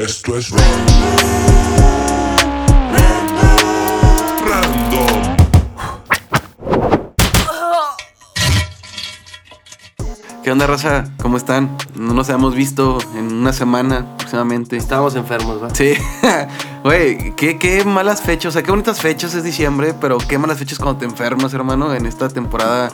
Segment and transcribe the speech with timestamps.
[0.00, 0.66] Esto es random.
[4.46, 5.36] Random.
[10.44, 11.04] ¿Qué onda, raza?
[11.22, 11.78] ¿Cómo están?
[11.94, 14.76] No nos habíamos visto en una semana aproximadamente.
[14.76, 15.74] Estábamos enfermos, ¿va?
[15.74, 15.94] Sí.
[16.84, 18.50] Güey, qué, qué malas fechas.
[18.50, 21.92] O sea, qué bonitas fechas es diciembre, pero qué malas fechas cuando te enfermas, hermano,
[21.94, 22.92] en esta temporada,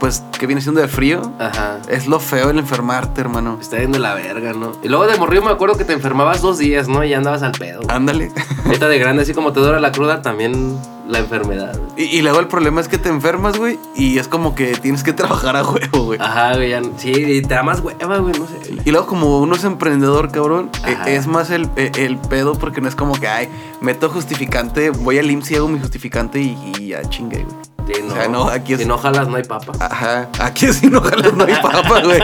[0.00, 1.20] pues, que viene siendo de frío.
[1.38, 1.78] Ajá.
[1.88, 3.58] Es lo feo el enfermarte, hermano.
[3.60, 4.72] Está yendo la verga, ¿no?
[4.82, 7.04] Y luego de morrillo me acuerdo que te enfermabas dos días, ¿no?
[7.04, 7.82] Y ya andabas al pedo.
[7.88, 8.32] Ándale.
[8.66, 10.76] Ahorita de grande, así como te dura la cruda, también
[11.08, 11.78] la enfermedad.
[11.96, 15.02] Y, y luego el problema es que te enfermas, güey, y es como que tienes
[15.02, 16.18] que trabajar a huevo, güey.
[16.20, 16.70] Ajá, güey.
[16.70, 18.74] ya- Sí, y te da más hueva, güey, no sé.
[18.84, 21.10] Y luego como uno es emprendedor, cabrón, eh, Ajá.
[21.10, 23.48] es más el, eh, el pedo porque no es como que, ay,
[23.80, 27.56] meto justificante, voy al IMSS y hago mi justificante y, y ya chingue, güey.
[27.94, 28.12] Sí, no.
[28.12, 29.72] O sea, no, aquí es- Si no jalas, no hay papa.
[29.80, 32.20] Ajá, aquí sí no jalas, no hay papa, güey.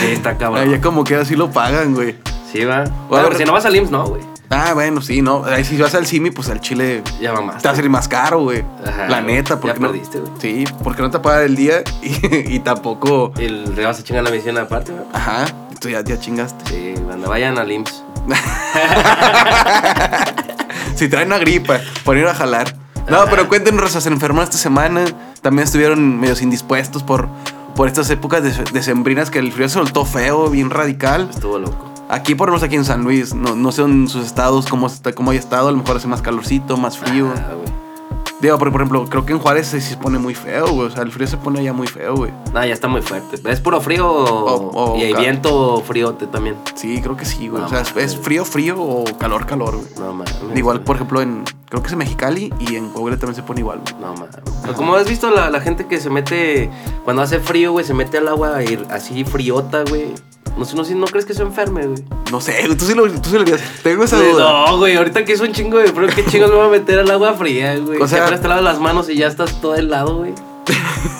[0.00, 0.68] Sí, está cabrón.
[0.68, 2.16] Allá como que así lo pagan, güey.
[2.52, 2.80] Sí, va.
[2.84, 4.22] Bueno, Bueno, pero si no vas al IMSS, no, güey.
[4.50, 5.44] Ah, bueno, sí, no.
[5.46, 7.62] Ahí si vas al CIMI, pues al chile Ya mamás.
[7.62, 8.62] te va a salir más caro, güey.
[8.86, 9.88] Ajá, La neta, ya porque no.
[9.88, 10.30] perdiste, güey.
[10.40, 13.32] Sí, porque no te pagan el día y, y tampoco.
[13.38, 15.04] Y el regalo se chinga la misión aparte, güey.
[15.14, 15.46] Ajá,
[15.80, 16.66] tú ya, ya chingaste.
[16.68, 18.02] Sí, cuando vayan al IMSS.
[20.94, 22.74] Si traen una gripa, por ir a jalar.
[23.08, 23.30] No, Ajá.
[23.30, 25.04] pero cuéntenos, Rosa, se enfermaron esta semana.
[25.42, 27.28] También estuvieron medios indispuestos por,
[27.74, 31.28] por estas épocas de- decembrinas que el frío se soltó feo, bien radical.
[31.30, 31.90] Estuvo loco.
[32.08, 34.86] Aquí, por lo menos aquí en San Luis, no, no sé en sus estados cómo,
[34.86, 35.68] está, cómo haya estado.
[35.68, 37.32] A lo mejor hace más calorcito, más frío.
[37.36, 37.81] Ah, güey.
[38.42, 40.88] Digo, por, por ejemplo, creo que en Juárez se, se pone muy feo, güey.
[40.88, 42.32] O sea, el frío se pone ya muy feo, güey.
[42.52, 43.38] No, ya está muy fuerte.
[43.48, 46.56] Es puro frío O- o y hay viento friote también.
[46.74, 47.60] Sí, creo que sí, güey.
[47.62, 49.88] No, o sea, es, frío, frío o calor, calor, güey.
[49.98, 50.34] No mames.
[50.56, 51.44] Igual, por ejemplo, en.
[51.68, 53.94] Creo que es en Mexicali y en Coahuila también se pone igual, güey.
[54.00, 54.76] No mames.
[54.76, 56.68] Como has visto la, la gente que se mete
[57.04, 60.12] cuando hace frío, güey, se mete al agua y- así friota, güey.
[60.56, 62.04] No sé, no no crees que se enferme, güey.
[62.30, 63.60] No sé, güey, tú sí lo, tú sí lo harías.
[63.82, 64.66] Tengo esa duda.
[64.66, 66.98] No, güey, ahorita que es un chingo de frío, ¿qué chingos me voy a meter
[66.98, 68.00] al agua fría, güey?
[68.00, 70.34] O sea- te lavas las manos y ya estás todo helado, güey.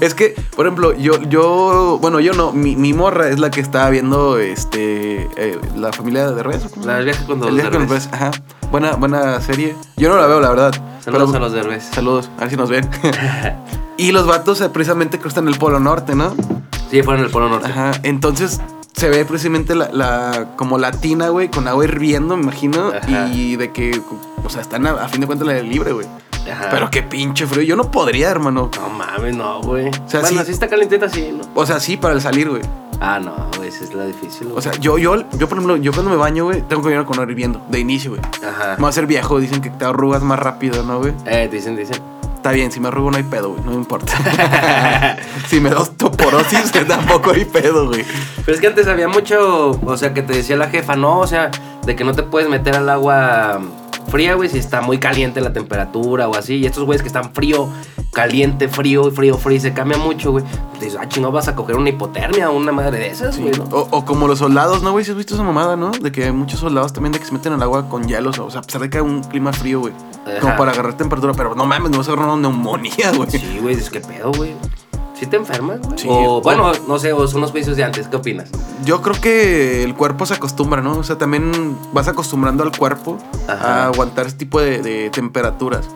[0.00, 3.60] Es que, por ejemplo, yo, yo, bueno, yo no, mi, mi morra es la que
[3.60, 6.66] estaba viendo, este, eh, la familia de Reyes.
[6.66, 7.82] ¿o cómo se La viaje con los El viaje con
[8.12, 8.30] ajá.
[8.70, 9.74] Buena, buena serie.
[9.96, 10.72] Yo no la veo, la verdad.
[11.04, 11.84] Saludos Pero- a los derbez.
[11.92, 12.88] Saludos, a ver si nos ven.
[13.96, 16.32] y los vatos eh, precisamente en el Polo Norte, ¿no?
[16.90, 17.68] Sí, fueron el Polo Norte.
[17.68, 17.92] Ajá.
[18.02, 18.60] Entonces
[18.94, 22.88] se ve precisamente la, la como latina, güey, con agua hirviendo, me imagino.
[22.96, 23.28] Ajá.
[23.28, 24.00] Y de que,
[24.44, 26.06] o sea, están a, a fin de cuentas la de libre, güey.
[26.50, 26.68] Ajá.
[26.70, 27.62] Pero qué pinche frío.
[27.62, 28.70] Yo no podría, hermano.
[28.74, 29.90] No mames, no, güey.
[30.06, 31.42] sea, bueno, sí- sí está calentita, sí, ¿no?
[31.54, 32.62] O sea, sí, para el salir, güey.
[33.00, 34.58] Ah, no, güey, esa es la difícil, güey.
[34.58, 37.04] O sea, yo, yo, yo, por ejemplo, yo cuando me baño, güey, tengo que bañar
[37.04, 38.22] con agua hirviendo, de inicio, güey.
[38.44, 38.74] Ajá.
[38.78, 41.12] Me va a ser viejo, dicen que te arrugas más rápido, ¿no, güey?
[41.26, 41.98] Eh, dicen, dicen.
[42.38, 44.12] Está bien, si me arrugo no hay pedo, güey, no me importa.
[45.48, 48.04] si me da osteoporosis, tampoco hay pedo, güey.
[48.44, 51.26] Pero es que antes había mucho, o sea, que te decía la jefa, no, o
[51.26, 51.50] sea,
[51.84, 53.60] de que no te puedes meter al agua
[54.08, 56.58] fría, güey, si está muy caliente la temperatura o así.
[56.58, 57.68] Y estos güeyes que están frío,
[58.12, 60.44] caliente, frío, frío, frío, y se cambia mucho, güey.
[60.80, 63.64] Dices, ah, chingado, vas a coger una hipotermia o una madre de esas, güey, ¿no?
[63.64, 65.04] O, o como los soldados, ¿no, güey?
[65.04, 65.90] Si has visto esa mamada, ¿no?
[65.90, 68.50] De que hay muchos soldados también de que se meten al agua con hielos, o
[68.50, 69.92] sea, a pesar de que hay un clima frío, güey.
[70.40, 73.30] Como para agarrar temperatura, pero no mames, no vas a agarrar una neumonía, güey.
[73.30, 74.54] Sí, güey, dices, ¿qué pedo, güey?
[75.14, 75.98] ¿Sí te enfermas, güey?
[75.98, 76.06] Sí.
[76.08, 78.50] O, bueno, no sé, o son los juicios de antes, ¿qué opinas?
[78.84, 80.98] Yo creo que el cuerpo se acostumbra, ¿no?
[80.98, 83.84] O sea, también vas acostumbrando al cuerpo Ajá.
[83.84, 85.88] a aguantar ese tipo de, de temperaturas.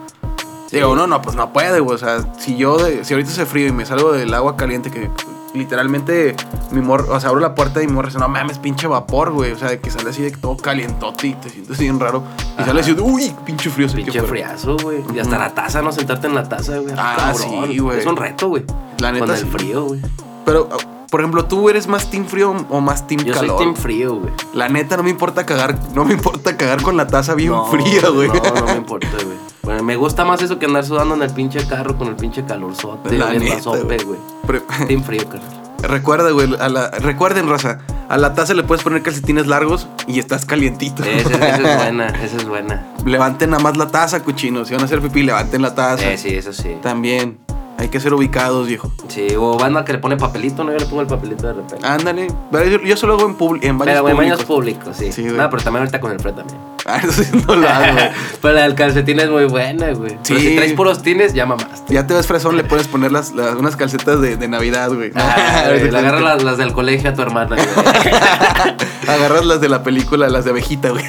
[0.73, 1.95] Digo, no, no, pues no puede, güey.
[1.95, 4.89] O sea, si yo, de- si ahorita hace frío y me salgo del agua caliente,
[4.91, 5.09] que
[5.53, 6.35] literalmente
[6.71, 9.31] mi mor, o sea, abro la puerta y mi morra dice, no mames, pinche vapor,
[9.31, 9.51] güey.
[9.51, 12.23] O sea, de que sale así de que todo calientote y te sientes bien raro.
[12.39, 12.65] Y Ajá.
[12.65, 13.87] sale así, uy, pinche frío.
[13.93, 15.03] Pinche friazo, güey.
[15.13, 15.91] Y hasta la taza, ¿no?
[15.91, 16.93] Sentarte en la taza, güey.
[16.97, 17.67] Ah, Cabrón.
[17.69, 17.99] sí, güey.
[17.99, 18.63] Es un reto, güey.
[18.99, 19.47] La neta, Con el sí.
[19.47, 20.01] frío, güey.
[20.45, 20.67] Pero,
[21.13, 23.57] por ejemplo, ¿tú eres más team frío o más team Yo calor?
[23.57, 24.33] soy team frío, güey.
[24.55, 27.67] La neta, no me importa cagar, no me importa cagar con la taza bien No,
[27.67, 28.29] fría, güey.
[28.29, 29.37] No, no me importa, güey.
[29.61, 32.43] Bueno, me gusta más eso que andar sudando en el pinche carro con el pinche
[32.45, 34.17] calorzote, La neta, sope, güey.
[34.47, 35.61] Pero- Team frío, carnal.
[35.83, 37.77] Recuerda, güey, a la, recuerden, raza,
[38.09, 41.03] a la taza le puedes poner calcetines largos y estás calientito.
[41.03, 42.87] Esa, esa es buena, esa es buena.
[43.05, 44.67] levanten nada más la taza, cochinos.
[44.69, 46.11] Si van a hacer pipí, levanten la taza.
[46.11, 46.77] Eh, sí, eso sí.
[46.81, 47.37] También.
[47.77, 48.91] Hay que ser ubicados, viejo.
[49.09, 50.71] Sí, o banda que le pone papelito, ¿no?
[50.71, 51.85] Yo le pongo el papelito de repente.
[51.85, 52.27] Ándale.
[52.51, 54.17] Pero Yo, yo solo hago en, en baños pero, públicos.
[54.17, 55.11] baños públicos, sí.
[55.11, 56.59] Sí, no, pero también ahorita con el frío también.
[56.85, 58.09] Ah, eso sí no lo hago, güey.
[58.41, 60.17] pero la del calcetín es muy buena, güey.
[60.27, 60.49] Pero Sí.
[60.49, 61.93] si traes puros tines, ya mamaste.
[61.93, 65.11] Ya te ves fresón, le puedes poner las, las- unas calcetas de, de Navidad, güey.
[65.15, 68.13] Ah, güey, le agarras las, las del colegio a tu hermana, güey.
[69.07, 71.05] Agarras las de la película, las de abejita, güey.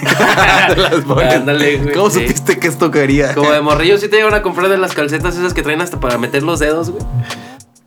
[0.77, 1.35] Las pones.
[1.35, 2.21] Ándale, güey, ¿Cómo sí.
[2.21, 3.35] supiste que esto quería?
[3.35, 5.99] Como de morrillo, sí te llevan a comprar de las calcetas esas que traen hasta
[5.99, 7.03] para meter los dedos, güey.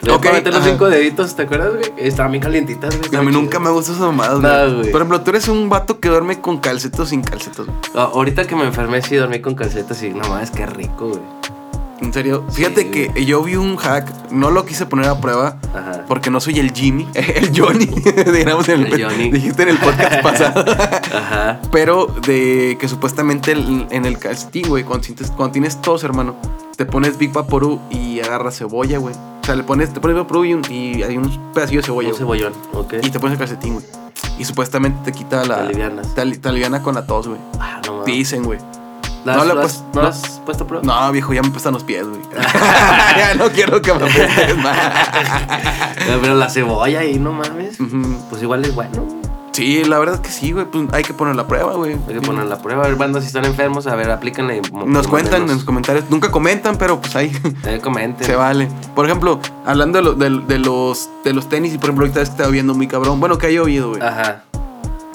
[0.10, 0.70] Ok, a meter los ajá.
[0.72, 1.92] cinco deditos, ¿te acuerdas, güey?
[1.98, 3.16] Estaban bien calientitas, güey.
[3.20, 4.92] A mí nunca me gustan esas mamadas, No, güey.
[4.92, 7.68] Por ejemplo, tú eres un vato que duerme con calcetos sin calcetos.
[7.96, 11.22] Ah, Ahorita que me enfermé, sí dormí con calcetas y no mames, qué rico, güey.
[12.02, 12.44] En serio.
[12.52, 15.58] Fíjate Sí, que yo vi un hack, no lo quise poner a prueba.
[15.74, 16.06] Ajá.
[16.08, 17.86] Porque no soy el Jimmy, el Johnny,
[18.34, 19.32] digamos en el, El Johnny.
[19.32, 20.64] dijiste en el podcast pasado.
[21.16, 21.60] Ajá.
[21.72, 26.36] Pero de que supuestamente el- en el calcetín, güey, cuando, cuando tienes tos, hermano,
[26.76, 29.16] te pones Big Vaporú y agarras cebolla, güey.
[29.42, 31.88] O sea, le pones, te pones Big Vaporú y, un- y hay unos pedacillos de
[31.88, 32.94] cebolla, Un cebollón, ok.
[33.02, 33.86] Y te pones el calcetín, güey.
[34.38, 35.56] Y supuestamente te quita la...
[35.56, 36.14] Te alivianas.
[36.14, 37.40] Te, te aliviana con la tos, güey.
[37.60, 38.04] Ah, no.
[38.04, 38.60] Dicen, güey.
[39.28, 40.86] ¿La no lo he has- puesto- ¿No has puesto prueba?
[40.86, 42.22] No, viejo, ya me apestan los pies, güey.
[43.18, 44.78] ya no quiero que me apestes más.
[46.22, 47.78] Pero la cebolla ahí, no mames.
[48.30, 49.06] Pues igual es bueno.
[49.52, 50.66] Sí, la verdad es que sí, güey.
[50.66, 51.94] Pues hay que poner la prueba, güey.
[52.08, 52.84] Hay que poner la prueba.
[52.86, 54.62] A ver, banda, si están enfermos, a ver, aplíquenle.
[54.86, 56.06] Nos cuentan en los comentarios.
[56.12, 58.28] Nunca comentan, pero pues ahí También comenten.
[58.28, 58.68] se vale.
[58.94, 62.22] Por ejemplo, hablando de, lo- de- de los, de los tenis, y por ejemplo, ahorita
[62.22, 63.20] está lloviendo muy cabrón.
[63.20, 64.02] Bueno, que ha llovido, güey.
[64.04, 64.44] Ajá.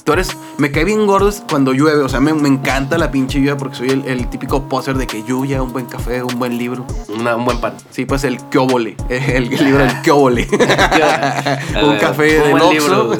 [0.04, 0.36] Tú eres.
[0.58, 2.02] Me cae bien gordo cuando llueve.
[2.02, 5.06] O sea, me, me encanta la pinche lluvia porque soy el, el típico poser de
[5.06, 6.84] que lluvia, un buen café, un buen libro.
[7.08, 7.74] Una- un buen pan.
[7.90, 8.96] Sí, pues el Kyobole.
[9.08, 10.48] El, libro del Kyobole.
[11.82, 13.16] Un café Un de buen Oxxo.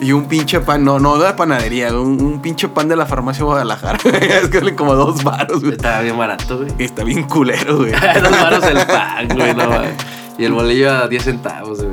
[0.00, 3.44] Y un pinche pan, no, no de panadería, un, un pinche pan de la farmacia
[3.44, 3.98] Guadalajara.
[4.04, 5.72] es que vale como dos baros, güey.
[5.72, 6.70] Estaba bien barato, güey.
[6.78, 7.92] Está bien culero, güey.
[7.92, 9.70] Dos varos el pan, güey, no.
[10.38, 11.91] Y el bolillo a 10 centavos, güey.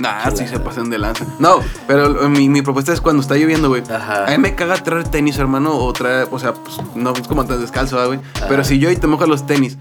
[0.00, 1.24] Nah, sí se pasan de lanza.
[1.38, 3.82] No, pero eh, mi, mi propuesta es cuando está lloviendo, güey.
[3.90, 4.26] Ajá.
[4.26, 7.44] A mí me caga traer tenis, hermano, o traer, o sea, pues no es como
[7.44, 8.20] tan descalzo, ¿verdad, güey.
[8.48, 9.76] Pero si yo y te mojas los tenis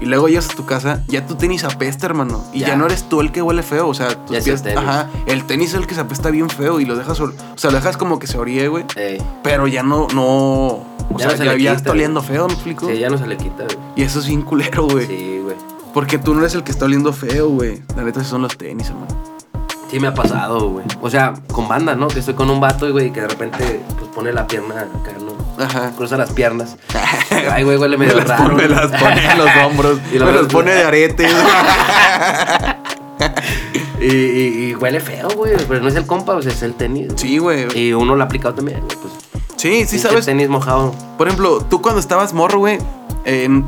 [0.00, 2.42] y luego llegas a tu casa, ya tu tenis apesta, hermano.
[2.52, 2.76] Y ya, Ya.
[2.76, 4.62] no eres tú el que huele feo, o sea, tus Ya es el pies.
[4.62, 4.78] tenis.
[4.78, 5.08] Ajá.
[5.26, 7.76] El tenis es el que se apesta bien feo y lo dejas, o sea, lo
[7.76, 8.84] dejas como que se oríe, güey.
[8.96, 9.22] Ey.
[9.44, 10.24] Pero ya no, no.
[11.14, 12.88] O Ya sea, no se ya, le ya está oliendo feo, ¿me explico?
[12.88, 13.76] Sí, ya no se le quita, güey.
[13.96, 15.06] Y eso es bien culero, güey.
[15.06, 15.56] Sí, güey.
[15.94, 17.82] Porque tú no eres el que está oliendo feo, güey.
[17.94, 19.08] La neta, son los tenis, hermano.
[19.92, 20.86] Sí me ha pasado, güey.
[21.02, 22.08] O sea, con banda, ¿no?
[22.08, 25.62] Que estoy con un vato, güey, que de repente pues pone la pierna acá, ¿no?
[25.62, 25.90] Ajá.
[25.94, 26.78] Cruza las piernas.
[27.52, 28.56] Ay, güey, huele Me medio las, raro.
[28.56, 29.98] me las pone en los hombros.
[30.14, 31.28] Y me ves- pone de arete.
[34.00, 35.52] Y, y- y huele feo, güey.
[35.68, 37.12] Pero no es el compa, o sea, es el tenis.
[37.16, 37.66] sí, güey.
[37.78, 38.96] Y uno lo ha aplicado también, güey.
[38.96, 39.12] Pues,
[39.56, 40.26] Sí, sí, sabes.
[40.26, 40.92] tenis mojado.
[41.16, 42.78] Por ejemplo, tú cuando estabas morro, güey,
[43.24, 43.64] en-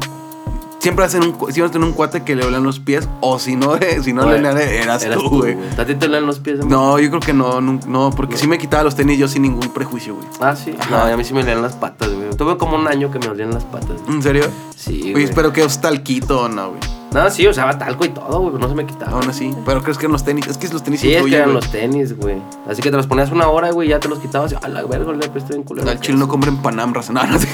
[0.84, 3.08] siempre hacen un, siempre en un cuate que le olían los pies.
[3.22, 5.56] O si no, eh, si no le olían, eras, tú, güey.
[5.78, 6.64] ¿A ti te olían los pies?
[6.64, 9.42] No, yo creo que no, no, no, porque sí me quitaba los tenis yo sin
[9.42, 10.28] ningún prejuicio, güey.
[10.40, 10.74] Ah, sí.
[10.78, 10.90] Ajá.
[11.08, 12.30] No, a mí sí me olían las patas, güey.
[12.36, 14.02] Tuve como un año que me olían las patas.
[14.02, 14.16] güey.
[14.16, 14.44] ¿En serio?
[14.76, 15.24] Sí, Oye, güey.
[15.24, 16.80] espero que os talquito o no, güey.
[17.14, 18.52] No, sí, usaba talco y todo, güey.
[18.52, 19.12] pero No se me quitaba.
[19.12, 19.54] Aún así.
[19.64, 20.46] Pero crees que en los tenis.
[20.46, 21.54] Es que los tenis Sí, es que eran güey.
[21.54, 22.36] los tenis, güey.
[22.68, 24.82] Así que te los ponías una hora, güey, ya te los quitabas y a la
[24.84, 25.88] verga, le apesté bien culero.
[25.88, 27.12] Al chile no compren Panam, raza.
[27.12, 27.22] No.
[27.38, 27.48] Sí,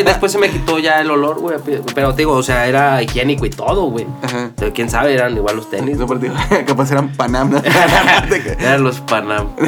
[0.00, 1.56] y después se me quitó ya el olor, güey.
[1.94, 4.06] Pero te digo, o sea, era higiénico y todo, güey.
[4.22, 4.50] Ajá.
[4.74, 5.96] Quién sabe, eran igual los tenis.
[5.96, 6.34] No, pero digo,
[6.66, 7.50] capaz eran Panam.
[7.50, 7.62] ¿no?
[8.58, 9.48] Eran los Panam.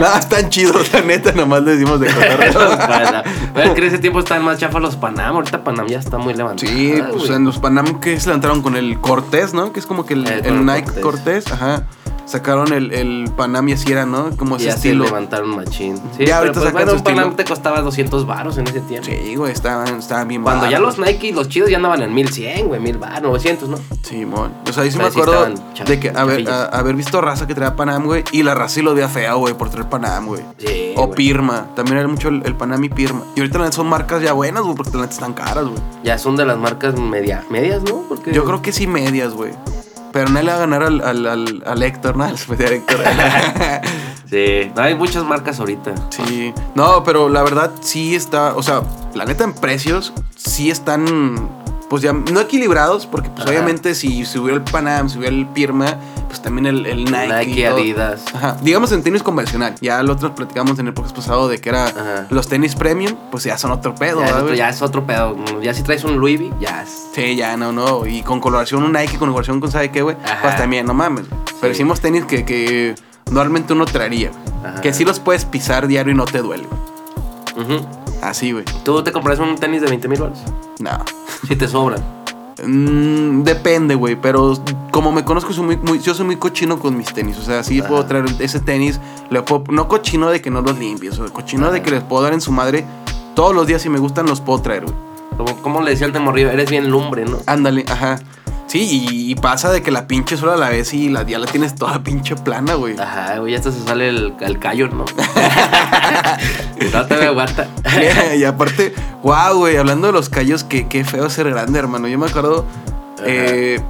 [0.00, 2.08] No, están chidos, la neta, nomás le decimos de.
[2.08, 3.22] Panam.
[3.52, 5.34] Pero que en ese tiempo estaban más chafas los Panam.
[5.36, 6.70] Ahorita Panam ya está muy levantado.
[6.70, 9.72] Sí, pues en los Panam que se levantaron con el Cortés, ¿no?
[9.72, 11.44] Que es como que el, el con el Nike Cortés.
[11.44, 11.52] Cortés.
[11.52, 11.86] ajá.
[12.28, 14.36] Sacaron el, el Panam y así era, ¿no?
[14.36, 15.04] Como Y ese así estilo.
[15.04, 15.96] levantaron machín.
[16.16, 18.80] Sí, Ya pero ahorita pues sacan bueno, un Panam te costaba 200 baros en ese
[18.82, 19.08] tiempo.
[19.10, 20.98] Sí, güey, estaban, estaban bien Cuando ya baratos.
[20.98, 23.78] los Nike, los chidos ya andaban en 1100, güey, 1000 baros, 900, ¿no?
[24.02, 24.52] Sí, mon.
[24.68, 27.20] O sea, yo sí Pero me sí acuerdo chav- de que haber, a- haber visto
[27.22, 28.24] raza que traía Panam, güey.
[28.32, 30.42] Y la raza sí lo veía fea, güey, por traer Panam, güey.
[30.58, 30.92] Sí.
[30.96, 31.16] O güey.
[31.16, 31.68] Pirma.
[31.74, 33.22] También era mucho el, el Panam y Pirma.
[33.36, 35.80] Y ahorita la son marcas ya buenas, güey, porque la están caras, güey.
[36.04, 38.02] Ya son de las marcas media, medias, ¿no?
[38.08, 39.52] Porque Yo creo que sí medias, güey.
[40.12, 42.24] Pero no le va a ganar al, al, al, al Héctor, ¿no?
[42.28, 43.00] Al especial Héctor.
[44.28, 45.94] Sí, no, hay muchas marcas ahorita.
[46.10, 46.52] sí.
[46.74, 48.54] No, pero la verdad sí está...
[48.56, 48.82] O sea,
[49.14, 51.48] la neta en precios sí están...
[51.88, 53.50] Pues ya no equilibrados, porque pues Ajá.
[53.50, 55.96] obviamente si subió el Panam, subió el Pirma,
[56.28, 57.46] pues también el, el Nike.
[57.46, 57.66] Nike.
[57.66, 58.22] Adidas.
[58.34, 58.56] Ajá.
[58.62, 59.74] Digamos en tenis convencional.
[59.80, 62.26] Ya lo otro platicamos en el podcast pasado de que era Ajá.
[62.30, 65.06] los tenis premium, pues ya son otro pedo, Ya es, ¿verdad, otro, ya es otro
[65.06, 65.36] pedo.
[65.62, 67.08] Ya si traes un Louis V, ya es.
[67.14, 68.06] Sí, ya no, no.
[68.06, 70.16] Y con coloración un Nike, con coloración con sabe qué, güey.
[70.42, 71.24] Pues también, no mames.
[71.60, 72.94] Pero hicimos tenis que, que
[73.30, 74.42] normalmente uno traería, güey.
[74.72, 74.80] Ajá.
[74.80, 77.66] Que sí los puedes pisar diario y no te duele, güey.
[77.78, 77.86] Ujú.
[78.22, 78.64] Así, güey.
[78.84, 80.38] ¿Tú te compras un tenis de 20 mil baros?
[80.80, 81.04] No.
[81.46, 82.02] Si te sobran.
[82.64, 84.16] Mm, depende, güey.
[84.20, 84.54] Pero
[84.90, 87.38] como me conozco, soy muy, muy- yo soy muy cochino con mis tenis.
[87.38, 87.88] O sea, sí Ajá.
[87.88, 89.00] puedo traer ese tenis.
[89.30, 91.18] Le puedo- no cochino de que no los limpies.
[91.18, 92.84] O cochino de que les puedo dar en su madre.
[93.34, 94.94] Todos los días, si me gustan, los puedo traer, güey.
[95.36, 97.38] Como, como le decía el temorrillo, eres bien lumbre, ¿no?
[97.46, 98.18] Ándale, ajá.
[98.68, 101.46] Sí, y, y pasa de que la pinche sola la ves y la, ya la
[101.46, 102.98] tienes toda pinche plana, güey.
[102.98, 105.06] Ajá, güey, ya hasta se sale el, el callo, ¿no?
[106.92, 107.66] no te me aguanta.
[108.38, 112.08] y aparte, wow, güey, hablando de los callos, qué, qué feo ser grande, hermano.
[112.08, 112.66] Yo me acuerdo,
[113.24, 113.80] eh,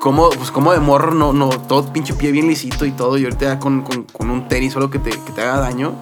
[0.00, 3.24] Como, pues como de morro, no, no, todo pinche pie bien lisito y todo, y
[3.24, 5.92] ahorita ya con, con, con un tenis solo que te, que te haga daño,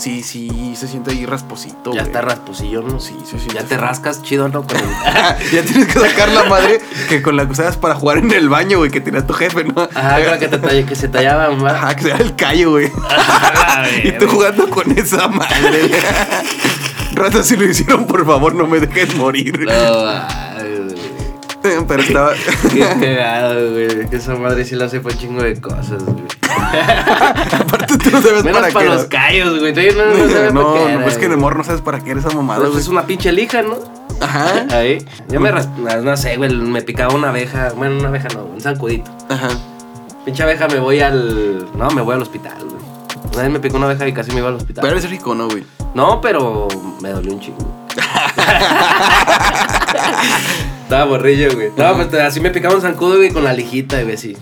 [0.00, 1.92] sí, sí, se siente ahí rasposito.
[1.92, 2.06] Ya güey.
[2.06, 2.98] está rasposillo, ¿no?
[3.00, 3.48] Sí, sí, sí.
[3.54, 4.62] Ya te rascas chido, ¿no?
[4.66, 4.84] Con el-
[5.52, 8.48] ya tienes que sacar la madre que con la que usabas para jugar en el
[8.48, 9.88] baño, güey, que tenía tu jefe, ¿no?
[9.94, 11.70] Ajá, la que, te talla- que se tallaban, ¿va?
[11.72, 12.90] Ajá, que sea el callo, güey.
[14.04, 15.90] y tú jugando con esa madre.
[17.12, 19.60] Raza, si lo hicieron, por favor, no me dejes morir.
[19.60, 20.22] No.
[21.86, 22.32] Pero estaba.
[22.72, 24.08] Qué cagado, güey.
[24.08, 26.24] Que esa madre sí la hace para un chingo de cosas, güey.
[27.60, 28.94] Aparte, tú no sabes Menos para para qué.
[28.94, 29.72] los callos, güey.
[29.72, 31.40] Todavía no, no, sabes No, para qué no, era, es que en el güey.
[31.40, 32.82] morro no sabes para qué era esa mamada, Pues güey.
[32.82, 33.76] es una pinche lija, ¿no?
[34.20, 34.66] Ajá.
[34.72, 35.04] Ahí.
[35.28, 35.50] Yo me.
[35.52, 36.54] No sé, güey.
[36.54, 37.70] Me picaba una abeja.
[37.76, 39.10] Bueno, una abeja no, un zancudito.
[39.28, 39.48] Ajá.
[40.24, 41.66] Pinche abeja, me voy al.
[41.74, 42.80] No, me voy al hospital, güy.
[43.32, 44.82] Una vez me picó una abeja y casi me iba al hospital.
[44.82, 45.64] Pero eres rico, ¿no, güey?
[45.94, 46.68] No, pero
[47.00, 47.86] me dolió un chingo.
[50.82, 51.70] Estaba borrillo, güey.
[51.76, 54.36] No, pues así me picaba un zancudo, güey, con la lijita, güey, así.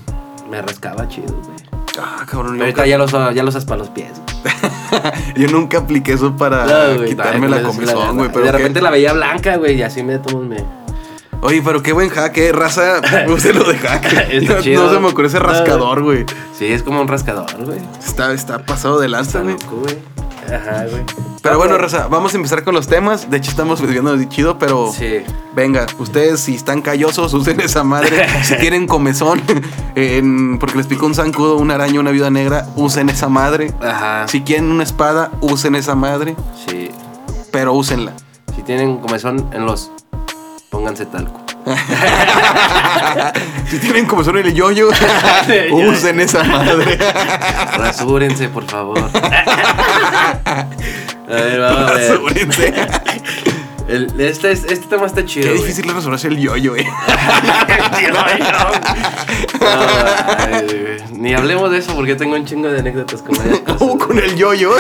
[0.51, 1.57] Me rascaba chido, güey.
[2.01, 2.55] Ah, cabrón.
[2.59, 4.13] Pero nunca, ya los, ya los asas para los pies.
[5.37, 8.29] yo nunca apliqué eso para No, güey, quitarme no, la pues, comezón, güey.
[8.29, 10.65] De Pero repente qué- la veía blanca, güey, y así me tomo me.
[11.41, 13.01] Oye, pero qué buen hack, eh, raza.
[13.29, 14.33] Use lo de hack.
[14.43, 14.85] No, chido.
[14.85, 16.25] no se me ocurre ese rascador, güey.
[16.57, 17.79] Sí, es como un rascador, güey.
[18.05, 19.57] Está, está pasado de lanza, güey.
[20.47, 21.05] Ajá, güey.
[21.49, 23.31] Pero bueno, raza, vamos a empezar con los temas.
[23.31, 24.93] De hecho, estamos viviendo de chido, pero.
[24.93, 25.23] Sí.
[25.55, 28.27] Venga, ustedes si están callosos, usen esa madre.
[28.45, 29.41] si tienen comezón,
[29.95, 33.73] en- porque les picó un zancudo, una araña, una viuda negra, usen esa madre.
[33.83, 34.29] Ajá.
[34.29, 36.37] Si quieren una espada, usen esa madre,
[36.67, 36.91] Sí.
[37.51, 38.13] pero úsenla.
[38.55, 39.91] Si tienen comezón en los.
[40.71, 41.41] Pónganse talco.
[43.71, 44.89] Si tienen comezón en el yoyo,
[45.73, 46.99] usen esa madre.
[47.77, 48.99] Rasúrense, por favor.
[49.15, 50.67] A
[51.29, 52.11] ver, vamos a ver.
[52.11, 52.75] Rasúrense.
[53.89, 55.47] El- este, es- este tema está chido.
[55.49, 56.87] Qué difícil es resolverse el yoyo, eh.
[58.13, 58.19] No,
[60.39, 61.03] ay, güey.
[61.19, 63.81] Ni hablemos de eso porque tengo un chingo de anécdotas con varias cosas.
[63.83, 64.73] Uh, con el yoyo.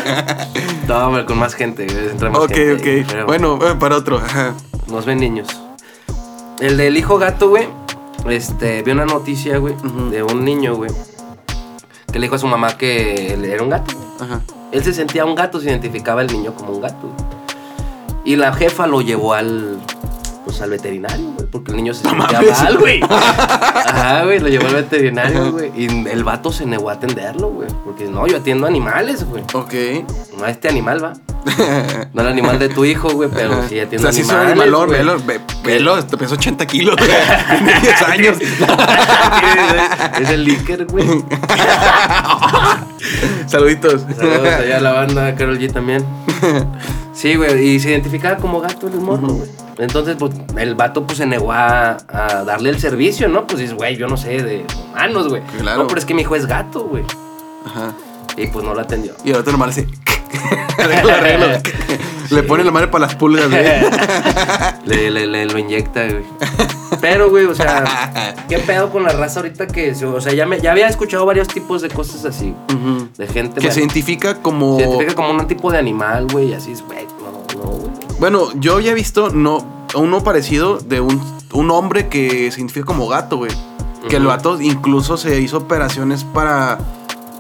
[0.87, 1.87] No, hombre, con más gente.
[2.21, 3.07] más ok, gente, ok.
[3.11, 4.19] pero Bueno, eh, para otro.
[4.19, 4.55] Ajá.
[4.89, 5.49] Nos ven niños.
[6.61, 7.69] El del hijo gato, güey.
[8.29, 9.75] Este, vi una noticia, güey,
[10.11, 10.91] de un niño, güey.
[12.13, 13.95] Que le dijo a su mamá que él era un gato.
[14.21, 14.41] Ajá.
[14.73, 17.03] Él se sentía un gato, se identificaba el niño como un gato.
[17.03, 17.39] güey.
[18.25, 19.79] Y la jefa lo llevó al.
[20.49, 21.47] Pues al veterinario, güey.
[21.51, 23.03] Porque el niño se sentía mal, güey.
[23.07, 24.39] Ajá, güey.
[24.41, 25.71] Lo llevó al veterinario, güey.
[25.77, 27.69] Y el vato se negó a atenderlo, güey.
[27.85, 29.43] Porque no, yo atiendo animales, güey.
[29.53, 29.75] Ok.
[30.39, 31.13] No a este animal, va.
[32.15, 34.73] No al animal de tu hijo, güey, pero sí o atiendo sea, sí animales.
[34.73, 34.91] güey.
[34.91, 37.11] velo, ve- velo, te pesa 80 kilos, güey.
[37.59, 38.39] Tiene 10 años.
[40.23, 41.07] es el líker, güey.
[43.47, 44.03] Saluditos.
[44.17, 46.03] Saludos allá a la banda, Carol G también.
[47.13, 49.68] Sí, güey, y se identificaba como gato el morro, güey.
[49.79, 53.47] Entonces, pues, el vato pues se negó a, a darle el servicio, ¿no?
[53.47, 55.43] Pues dices, güey, yo no sé de humanos, güey.
[55.61, 55.83] Claro.
[55.83, 57.05] No, pero es que mi hijo es gato, güey.
[57.65, 57.93] Ajá.
[58.37, 59.13] Y pues no lo atendió.
[59.25, 59.79] Y el otro nomás
[60.79, 61.47] arreglo.
[62.31, 63.65] Le pone la madre para las pulgas, güey.
[64.85, 66.25] le, le, le lo inyecta, güey.
[67.01, 70.61] Pero, güey, o sea, ¿qué pedo con la raza ahorita que, o sea, ya, me,
[70.61, 73.09] ya había escuchado varios tipos de cosas así, Ujú.
[73.17, 73.61] de gente.
[73.61, 74.77] Que se identifica como.
[74.77, 77.07] se identifica como un tipo de animal, güey, así es, güey.
[78.19, 81.21] Bueno, yo ya he visto no, uno parecido de un,
[81.53, 83.53] un hombre que se identifica como gato, güey.
[84.09, 86.79] Que el vato incluso se hizo operaciones para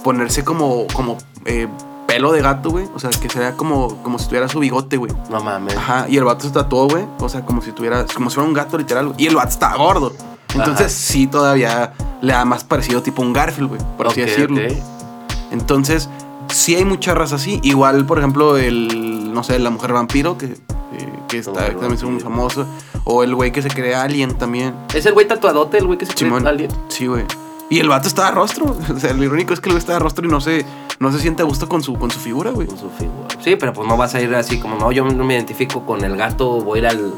[0.04, 1.66] ponerse como, como eh,
[2.06, 2.86] pelo de gato, güey.
[2.94, 5.12] O sea, que sería como, como si tuviera su bigote, güey.
[5.30, 5.76] No mames.
[5.76, 7.06] Ajá, y el vato se tatuó, güey.
[7.20, 9.22] O sea, como si tuviera, como si fuera un gato literal, güey.
[9.22, 10.12] Y el vato está gordo.
[10.54, 10.88] Entonces Ajá.
[10.88, 13.80] sí todavía le da más parecido tipo un Garfield, güey.
[13.96, 14.60] Por así decirlo.
[15.50, 16.08] Entonces,
[16.50, 17.60] sí hay muchas razas así.
[17.62, 20.58] Igual, por ejemplo, el, no sé, la mujer vampiro, que, eh,
[21.28, 22.66] que está también es muy famoso.
[23.04, 24.74] O el güey que se cree alien también.
[24.94, 26.46] Es el güey tatuadote, el güey que se cree Simón.
[26.46, 26.70] alien.
[26.88, 27.24] Sí, güey.
[27.70, 28.76] Y el vato está a rostro.
[28.94, 30.64] O sea, lo irónico es que el güey está a rostro y no se,
[30.98, 32.66] no se siente a gusto con su, con su figura, güey.
[32.66, 33.28] Con su figura.
[33.40, 36.04] Sí, pero pues no vas a ir así como, no, yo no me identifico con
[36.04, 37.12] el gato, voy a ir al...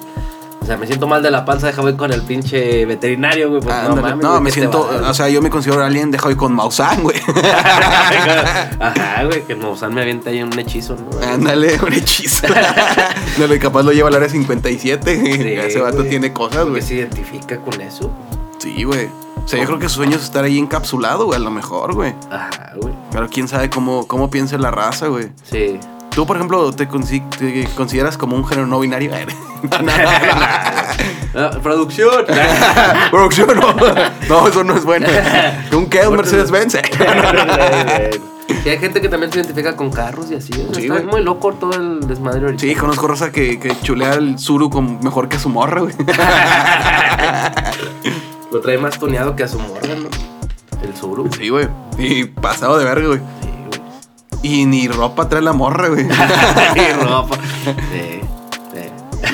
[0.70, 3.60] O sea, me siento mal de la panza, deja voy con el pinche veterinario, güey.
[3.60, 6.12] Pues, no, mames, no, güey, me ¿qué te siento, o sea, yo me considero alien,
[6.12, 7.16] deja hoy con Maussan, güey.
[8.78, 11.26] Ajá, güey, que Mozart me avienta ahí un hechizo, ¿no?
[11.26, 12.46] Ándale, un hechizo.
[13.38, 15.16] Dale, capaz lo lleva al área 57.
[15.16, 16.08] Sí, Ese vato güey.
[16.08, 16.82] tiene cosas, güey.
[16.82, 18.08] se identifica con eso.
[18.58, 19.08] Sí, güey.
[19.44, 21.94] O sea, yo creo que su sueño es estar ahí encapsulado, güey, a lo mejor,
[21.96, 22.14] güey.
[22.30, 22.94] Ajá, güey.
[23.10, 25.32] Pero quién sabe cómo, cómo piensa la raza, güey.
[25.42, 25.80] Sí.
[26.14, 29.12] Tú, por ejemplo, te, consi- te consideras como un género no binario.
[29.62, 32.24] No, no, no, producción.
[33.10, 33.74] Producción, no.
[34.28, 35.06] No, eso no es bueno.
[35.72, 36.06] ¿Un qué?
[36.08, 36.76] ¿Un Mercedes-Benz?
[38.64, 40.52] Y hay gente que también se identifica con carros y así.
[40.72, 42.60] Sí, está muy loco todo el desmadre ahorita.
[42.62, 45.94] Sí, conozco raza que, que chulea el suru con, mejor que su morra, güey.
[48.50, 50.08] Lo trae más tuneado que a su morra, ¿no?
[50.82, 51.28] El Zuru.
[51.38, 51.68] Sí, güey.
[51.98, 53.20] Y pasado de verga, güey.
[54.42, 56.06] Y ni ropa trae la morra, güey.
[56.06, 57.36] y ropa.
[57.92, 58.20] Sí,
[58.72, 58.80] sí.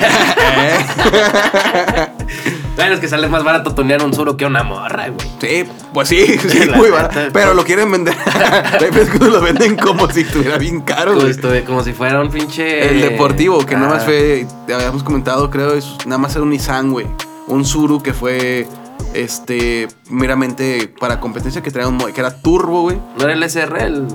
[2.77, 5.27] Bueno, es que sale más barato tunear un Zuru que una morra, güey.
[5.41, 7.19] Sí, pues sí, sí, muy barato.
[7.33, 8.15] Pero lo quieren vender.
[9.19, 11.33] Lo venden como si estuviera bien caro, güey.
[11.65, 12.87] como si fuera un pinche.
[12.87, 16.43] El deportivo, que nada más Ah, fue, te habíamos comentado, creo, es nada más era
[16.43, 17.07] un Nissan, güey.
[17.47, 18.67] Un Zuru que fue,
[19.15, 22.99] este, meramente para competencia que traía un, que era turbo, güey.
[23.17, 23.81] ¿No era el SR?
[23.81, 24.05] El...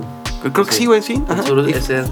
[0.51, 0.85] Creo que Sí.
[0.85, 1.23] güey, sí.
[1.29, 1.43] Ajá.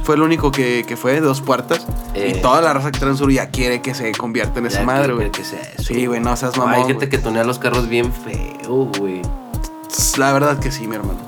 [0.03, 1.85] Fue el único que, que fue de dos puertas.
[2.13, 2.35] Eh.
[2.37, 4.83] Y toda la raza que trae un Zuru ya quiere que se convierta en esa
[4.83, 5.31] madre, güey.
[5.31, 5.83] que sea eso.
[5.83, 6.73] Sí, güey, no seas mamón.
[6.75, 9.21] Hay gente que tunea los carros bien feo, güey.
[10.17, 11.19] La verdad que sí, mi hermano.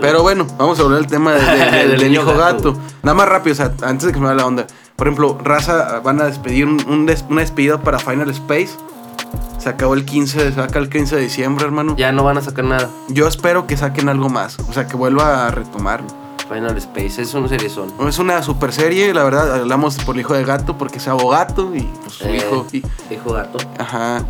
[0.00, 2.72] Pero- bueno, vamos a hablar del tema de- de- de- Del hijo gato.
[2.72, 2.76] gato.
[3.02, 4.66] Nada más rápido, o sea, antes de que me vaya la onda.
[4.96, 8.70] Por ejemplo, Raza van a despedir un, un des- una despedida para Final Space.
[9.58, 11.94] Se acabó el 15, de- saca el 15 de diciembre, hermano.
[11.96, 12.88] Ya no van a sacar nada.
[13.08, 16.02] Yo espero que saquen algo más, o sea, que vuelva a retomar.
[16.48, 17.92] Final Space, es una serie son.
[18.08, 21.74] Es una super serie, la verdad, hablamos por el hijo de gato porque es abogato
[21.74, 22.36] y pues su Eh.
[22.36, 22.66] hijo.
[22.72, 23.58] y- Hijo gato.
[23.78, 24.24] ajá.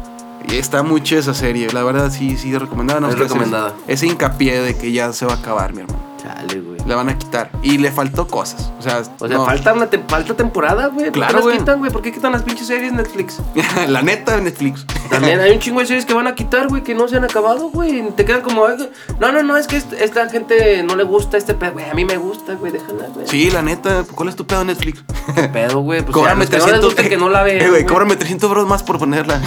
[0.48, 3.00] Y está muy chida esa serie, la verdad sí, sí, recomendada.
[3.00, 3.74] No Es recomendada.
[3.88, 5.98] Ese hincapié de que ya se va a acabar, mi hermano.
[6.26, 6.78] Chale, güey.
[6.86, 7.50] La van a quitar.
[7.62, 8.70] Y le faltó cosas.
[8.78, 9.44] O sea, O sea, no.
[9.44, 11.06] falta una te- falta temporada, güey.
[11.06, 11.90] ¿Por qué Claro, las quitan, güey?
[11.92, 13.38] ¿Por qué quitan las pinches series Netflix?
[13.88, 14.84] la neta de Netflix.
[15.10, 17.24] También hay un chingo de series que van a quitar, güey, que no se han
[17.24, 18.02] acabado, güey.
[18.16, 18.76] Te quedan como, "Ay,
[19.20, 21.88] no, no, no, es que est- esta gente no le gusta este pedo, güey.
[21.90, 23.26] A mí me gusta, güey, déjala, güey.
[23.28, 24.04] Sí, la neta.
[24.14, 25.04] ¿Cuál es tu pedo Netflix?
[25.34, 26.00] ¿Qué pedo, güey?
[26.02, 26.94] Pues ya, cóbrame los que no les 300.
[26.94, 27.56] guste que no la vean.
[27.66, 29.40] Eh, güey, cóbrame 300 bros más por ponerla.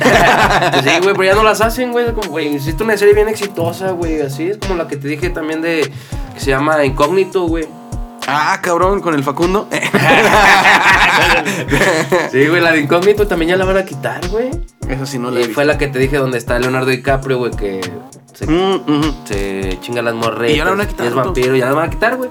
[0.73, 2.13] Pues sí, güey, pero ya no las hacen, güey.
[2.13, 4.21] Como, güey, hiciste una serie bien exitosa, güey.
[4.21, 5.91] Así es como la que te dije también de.
[6.39, 7.67] Que se llama Incógnito, güey.
[8.27, 9.67] ah, cabrón, con el Facundo.
[12.31, 14.49] Sí, güey, la de Incógnito también ya la van a quitar, güey.
[14.87, 15.55] Esa sí no la y he visto.
[15.55, 17.81] fue la que te dije donde está Leonardo DiCaprio, güey, que
[18.33, 20.53] se, Mm, se chinga las morretas.
[20.55, 22.29] Y ya la van a quitar, es vampiro, ya la van a quitar, güey.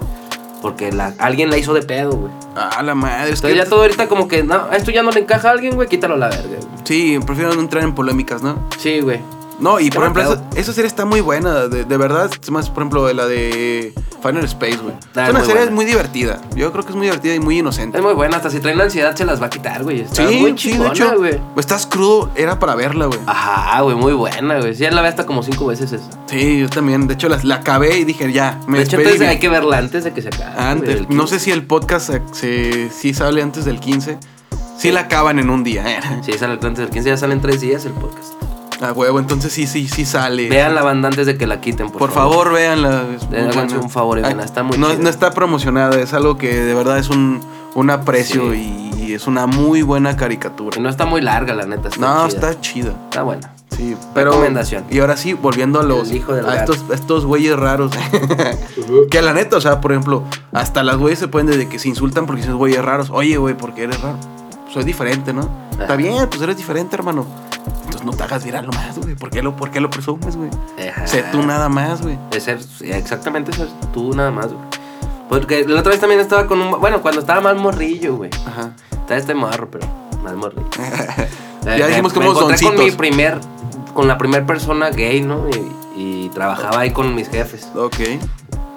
[0.62, 2.32] Porque la, alguien la hizo de pedo, güey.
[2.56, 3.30] Ah, la madre.
[3.32, 5.74] Es Entonces ya todo ahorita como que, no, esto ya no le encaja a alguien,
[5.76, 6.60] güey, quítalo a la verga, güey.
[6.84, 8.58] Sí, prefiero no entrar en polémicas, ¿no?
[8.78, 9.20] Sí, güey.
[9.60, 11.66] No, y por ejemplo, esa, esa serie está muy buena.
[11.66, 13.92] De, de verdad, es más, por ejemplo, de la de
[14.22, 14.94] Final Space, güey.
[15.16, 15.70] Ah, es una muy serie buena.
[15.72, 16.40] muy divertida.
[16.54, 17.98] Yo creo que es muy divertida y muy inocente.
[17.98, 20.02] Es muy buena, hasta si traen ansiedad se las va a quitar, güey.
[20.02, 21.40] Está Sí, muy sí, chingona, güey.
[21.56, 23.18] estás crudo, era para verla, güey.
[23.26, 24.74] Ajá, güey, muy buena, güey.
[24.76, 26.08] Sí, ya la ve hasta como cinco veces esa.
[26.26, 27.08] Sí, yo también.
[27.08, 29.78] De hecho, la, la acabé y dije, ya, me de hecho, entonces hay que verla
[29.78, 30.56] antes de que se acabe.
[30.56, 31.04] Antes.
[31.04, 31.34] güey, no 15.
[31.38, 34.18] sé si el podcast se, sí sale antes del 15.
[34.78, 35.84] Sí la acaban en un día.
[35.98, 36.00] eh.
[36.24, 38.34] Sí, sale antes del 15, ya salen tres días el podcast.
[38.80, 40.48] A huevo, entonces sí, sí, sí sale.
[40.48, 43.04] Vean la banda antes de que la quiten, por, Por favor, véanla.
[43.16, 46.38] es muy Háganse un favor y véanla, está muy no, no está promocionada, es algo
[46.38, 47.40] que de verdad es un,
[47.74, 50.78] un aprecio y es una muy buena caricatura.
[50.78, 51.88] Y no está muy larga, la neta.
[51.88, 52.50] Está no, chida.
[52.50, 52.92] está chida.
[53.04, 53.52] Está buena.
[53.76, 54.30] Sí, pero.
[54.32, 54.84] Recomendación.
[54.90, 56.10] Y ahora sí, volviendo a los.
[56.10, 57.92] El hijo del a estos, a estos güeyes raros.
[59.10, 61.78] que a la neta, o sea, por ejemplo, hasta las güeyes se pueden desde que
[61.78, 63.10] se insultan porque son güeyes raros.
[63.10, 64.18] Oye, güey, ¿por qué eres raro?
[64.72, 65.48] Soy diferente, ¿no?
[65.80, 67.24] Está bien, pues eres diferente, hermano.
[67.68, 69.14] Entonces no te hagas viral nomás, güey.
[69.14, 70.50] ¿Por qué lo, por qué lo presumes, güey?
[70.88, 71.06] Ajá.
[71.06, 72.18] Sé tú nada más, güey.
[72.38, 74.64] Ser, exactamente eso, tú nada más, güey.
[75.28, 76.80] Porque la otra vez también estaba con un.
[76.80, 78.30] Bueno, cuando estaba más morrillo, güey.
[78.46, 78.70] Ajá.
[78.92, 79.86] Está este morro, pero
[80.22, 80.64] más morrillo.
[81.64, 82.96] Ya dijimos que me encontré con mi doncitos.
[82.96, 83.38] primer.
[83.92, 85.44] Con la primer persona gay, ¿no?
[85.50, 87.68] Y, y trabajaba ahí con mis jefes.
[87.74, 87.96] Ok.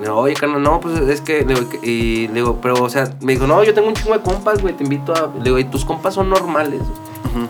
[0.02, 1.46] Digo, oye, carnal, no, pues es que.
[1.84, 4.62] y le digo, pero, o sea, me dijo, no, yo tengo un chingo de compas,
[4.62, 5.30] güey, te invito a.
[5.38, 6.82] Le digo, y tus compas son normales.
[6.82, 7.48] Ujú.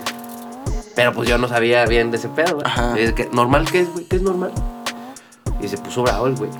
[0.94, 2.66] Pero pues yo no sabía bien de ese pedo, güey.
[2.66, 2.94] Ajá.
[2.94, 4.04] Dije, ¿qué- ¿normal qué es, güey?
[4.04, 4.52] ¿Qué es normal?
[5.60, 6.50] Y se puso bravo el güey.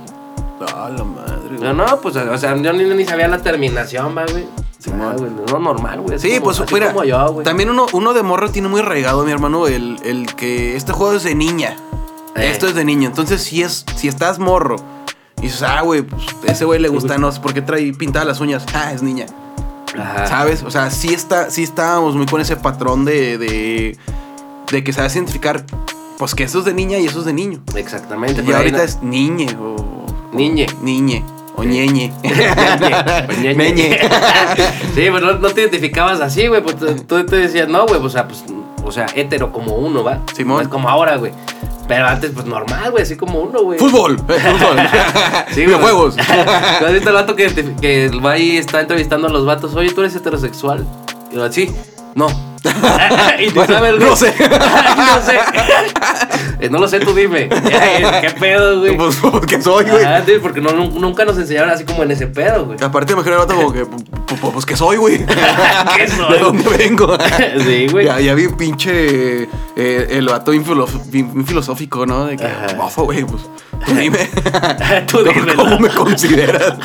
[0.61, 1.59] Ah, la madre, güey.
[1.59, 4.45] No, no, pues, o sea, yo ni, ni sabía la terminación, va, güey.
[4.79, 5.01] Simón.
[5.01, 6.15] Ah, güey, no, normal, güey.
[6.15, 7.43] así Sí, como- pues mira, como yo, güey.
[7.45, 11.13] también uno, uno de morro tiene muy arraigado, mi hermano, el, el que este juego
[11.13, 11.75] es de niña.
[12.35, 12.49] Eh.
[12.51, 13.07] Esto es de niño.
[13.09, 14.77] Entonces, si es, si estás morro
[15.37, 18.27] y dices, ah, güey, pues ese güey le gusta, no sé por qué trae pintadas
[18.27, 18.65] las uñas.
[18.73, 19.25] Ah, es niña.
[19.99, 20.25] Ajá.
[20.27, 20.63] ¿Sabes?
[20.63, 23.97] O sea, sí, está, sí estábamos muy con ese patrón de, de,
[24.71, 25.63] de que sabes identificar,
[26.17, 27.59] pues que eso es de niña y eso es de niño.
[27.75, 28.43] Exactamente.
[28.45, 30.05] Y ahorita no- es niñe o...
[30.33, 30.65] Niñe.
[30.81, 31.23] Niñe.
[31.55, 32.11] O ñeñe.
[32.23, 33.53] Ñeñe.
[33.55, 33.99] Ñeñe.
[34.95, 36.63] sí, pues no, no te identificabas así, güey.
[36.63, 38.43] Pues tú, tú te decías, no, güey, o sea, pues,
[38.83, 40.19] o sea, hétero como uno, ¿va?
[40.35, 40.57] Simón.
[40.57, 41.31] No es como ahora, güey.
[41.87, 43.77] Pero antes, pues normal, güey, así como uno, güey.
[43.77, 44.13] Fútbol.
[44.15, 44.77] eh, Fútbol.
[45.53, 45.65] Sí.
[45.65, 46.15] Videojuegos.
[46.15, 46.21] ¿Tú
[46.85, 49.75] has visto el vato que, que va ahí y está entrevistando a los vatos?
[49.75, 50.85] Oye, ¿tú eres heterosexual?
[51.31, 51.69] Y yo, sí.
[52.15, 52.27] No.
[53.39, 54.09] y Bueno, sabes, güey.
[54.09, 54.33] no sé.
[54.39, 55.39] no sé.
[56.59, 57.49] Eh, no lo sé, tú dime.
[57.49, 58.95] ¿Qué pedo, güey?
[58.95, 60.03] Pues, ¿qué soy, güey?
[60.05, 62.77] Ah, sí, porque no, nun- nunca nos enseñaron así como en ese pedo, güey.
[62.81, 63.85] Aparte me imagino el vato como que,
[64.53, 65.25] pues, ¿qué soy, güey?
[65.25, 66.33] ¿Qué soy?
[66.33, 67.17] ¿De dónde vengo?
[67.65, 68.05] Sí, güey.
[68.05, 69.43] Ya, ya vi un pinche,
[69.75, 70.51] eh, el vato
[71.07, 72.25] bien, filosófico, ¿no?
[72.27, 72.47] De que,
[72.97, 73.43] güey, pues,
[73.85, 74.29] tú dime.
[75.07, 76.75] Tú dime, ¿Cómo me consideras?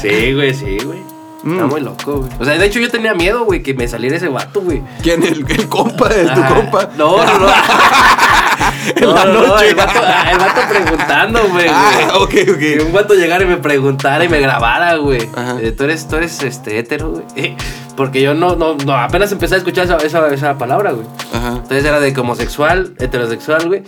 [0.00, 1.13] Sí, güey, sí, güey.
[1.46, 1.68] Está Mm.
[1.68, 2.30] muy loco, güey.
[2.40, 4.82] O sea, de hecho yo tenía miedo, güey, que me saliera ese vato, güey.
[5.02, 5.22] ¿Quién?
[5.22, 6.08] ¿El, el compa?
[6.08, 6.88] ¿Es tu compa?
[6.96, 7.46] No, no, no.
[8.96, 9.68] En No, la no, no, noche.
[9.70, 12.22] el vato, ah, el vato preguntándome, Ah, güey.
[12.22, 12.86] ok, Que ok.
[12.86, 15.28] un vato llegara y me preguntara y me grabara, güey.
[15.60, 17.24] Eh, Tú eres, tú eres este hétero, güey.
[17.36, 17.56] Eh,
[17.96, 21.06] Porque yo no, no, no, apenas empecé a escuchar esa, esa, esa palabra, güey.
[21.32, 21.48] Ajá.
[21.56, 23.82] Entonces era de homosexual, heterosexual, güey.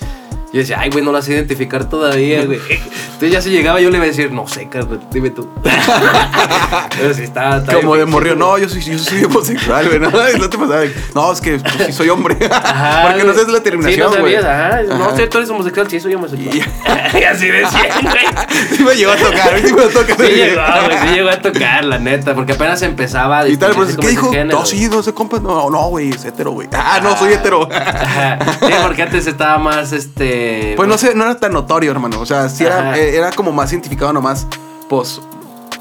[0.52, 2.60] Yo decía, ay, güey, no la sé identificar todavía, güey.
[2.68, 5.48] Entonces ya si llegaba yo le iba a decir, no sé, carnal, dime tú.
[6.98, 9.98] Pero sí, está Como de morrió, no, yo soy, yo soy homosexual, güey.
[10.00, 10.82] No, no te pasaba.
[11.14, 12.36] No, es que pues, sí soy hombre.
[12.50, 14.36] Ajá, Porque no sabes la terminación, Sí, no güey.
[14.36, 14.82] ajá.
[14.88, 16.56] No sé, tú eres homosexual, sí, soy homosexual.
[16.56, 16.62] Y-
[17.18, 18.24] Y así decía, güey.
[18.76, 20.14] Sí me llegó a tocar, sí me toca.
[20.16, 23.70] Sí llegó, güey, sí llegó a tocar, la neta, porque apenas empezaba a Y tal,
[23.74, 24.32] distinguirse ¿qué dijo?
[24.44, 25.38] No, sí, no sé, compa.
[25.40, 26.68] No, no, güey, es hetero, güey.
[26.72, 27.68] Ah, no, soy hetero.
[27.72, 28.38] Ajá.
[28.60, 30.35] Sí, porque antes estaba más, este...
[30.76, 32.20] Pues no sé, no era tan notorio, hermano.
[32.20, 34.46] O sea, sí era, eh, era como más identificado nomás,
[34.88, 35.20] pues,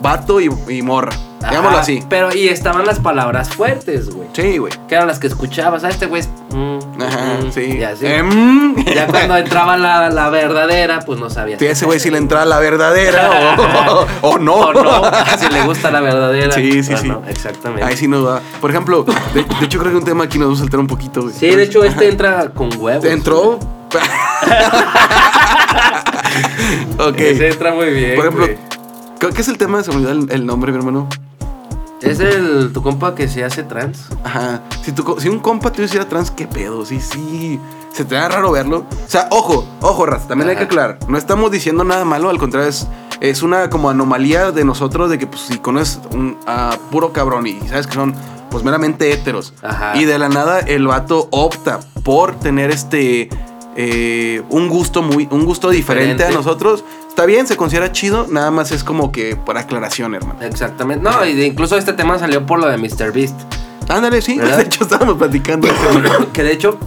[0.01, 1.13] vato y, y morra.
[1.41, 2.03] Ajá, Digámoslo así.
[2.09, 4.27] Pero, y estaban las palabras fuertes, güey.
[4.33, 4.73] Sí, güey.
[4.87, 5.83] Que eran las que escuchabas.
[5.83, 6.29] Ah, este güey es...
[6.51, 7.77] mm, Ajá, mm, sí.
[7.77, 8.05] Y así.
[8.07, 8.75] Em.
[8.83, 11.59] Ya cuando entraba la, la verdadera, pues no sabías.
[11.59, 13.29] Sí, ese güey si le entra la verdadera
[14.21, 14.55] o, o no.
[14.55, 15.03] O no,
[15.37, 16.51] si le gusta la verdadera.
[16.51, 17.07] Sí, sí, o sí.
[17.07, 17.83] no, exactamente.
[17.85, 18.41] Ahí sí nos va.
[18.59, 20.87] Por ejemplo, de, de hecho creo que un tema aquí nos va a saltar un
[20.87, 21.33] poquito, güey.
[21.35, 23.03] Sí, de hecho, este entra con huevos.
[23.03, 23.59] ¿Te entró?
[26.99, 27.19] ok.
[27.19, 28.15] Ese entra muy bien.
[28.15, 28.47] Por ejemplo.
[29.19, 29.83] ¿qué es el tema?
[29.83, 31.07] Se me olvidó el, el nombre, mi hermano.
[32.01, 34.09] Es el tu compa que se hace trans.
[34.23, 34.61] Ajá.
[34.83, 36.85] Si, tu, si un compa te hiciera trans, ¿qué pedo?
[36.85, 37.59] Sí, sí.
[37.91, 38.79] Se te da raro verlo.
[38.79, 40.99] O sea, ojo, ojo, Raz, también hay que aclarar.
[41.07, 42.87] No estamos diciendo nada malo, al contrario, es,
[43.21, 47.47] es una como anomalía de nosotros de que, pues, si conoces un a puro cabrón
[47.47, 48.13] y sabes que son,
[48.51, 49.53] pues, meramente héteros.
[49.63, 49.95] Ajá.
[49.95, 53.29] Y de la nada el vato opta por tener este.
[53.75, 55.27] Eh, un gusto muy.
[55.31, 56.83] Un gusto diferente, a nosotros.
[57.09, 58.27] Está bien, se considera chido.
[58.29, 60.41] Nada más es como que por aclaración, hermano.
[60.41, 61.03] Exactamente.
[61.03, 63.11] No, y de- incluso este tema salió por lo de Mr.
[63.13, 63.35] Beast.
[63.87, 64.37] Ándale, sí.
[64.37, 64.57] ¿Verdad?
[64.59, 65.67] De hecho, estábamos platicando.
[66.33, 66.77] que de hecho,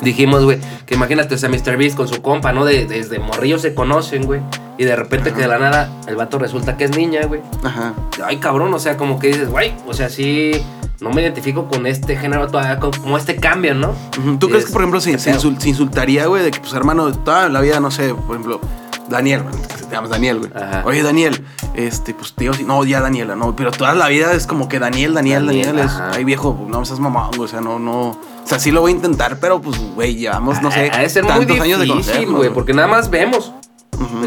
[0.00, 1.76] dijimos, güey, que imagínate, o sea, Mr.
[1.76, 2.64] Beast con su compa, ¿no?
[2.64, 4.40] De, desde morrillo se conocen, güey.
[4.78, 7.40] Y de repente que de la nada el vato resulta que es niña, güey.
[7.64, 7.94] Ajá.
[8.24, 10.52] Ay, cabrón, o sea, como que dices, güey, o sea, sí,
[11.00, 13.94] no me identifico con este género todavía, con- como este cambio, ¿no?
[14.38, 17.12] ¿Tú crees es- que, por ejemplo, se, qué se insultaría, güey, de que, pues, hermano,
[17.12, 18.60] toda la vida, no sé, por ejemplo,
[19.08, 19.42] Daniel,
[19.88, 20.50] te llamas Daniel, güey.
[20.84, 24.46] Oye, Daniel, este, pues, tío, sí, no, ya Daniela, no, pero toda la vida es
[24.46, 27.60] como que Daniel, Daniel, Daniel, Daniel, es, ay, viejo, no seas mamón, güey, o sea,
[27.60, 30.90] no, no, o sea, sí lo voy a intentar, pero, pues, güey, llevamos, no sé,
[30.90, 33.52] de ser muy tantos años de difícil, güey, porque nada más vemos.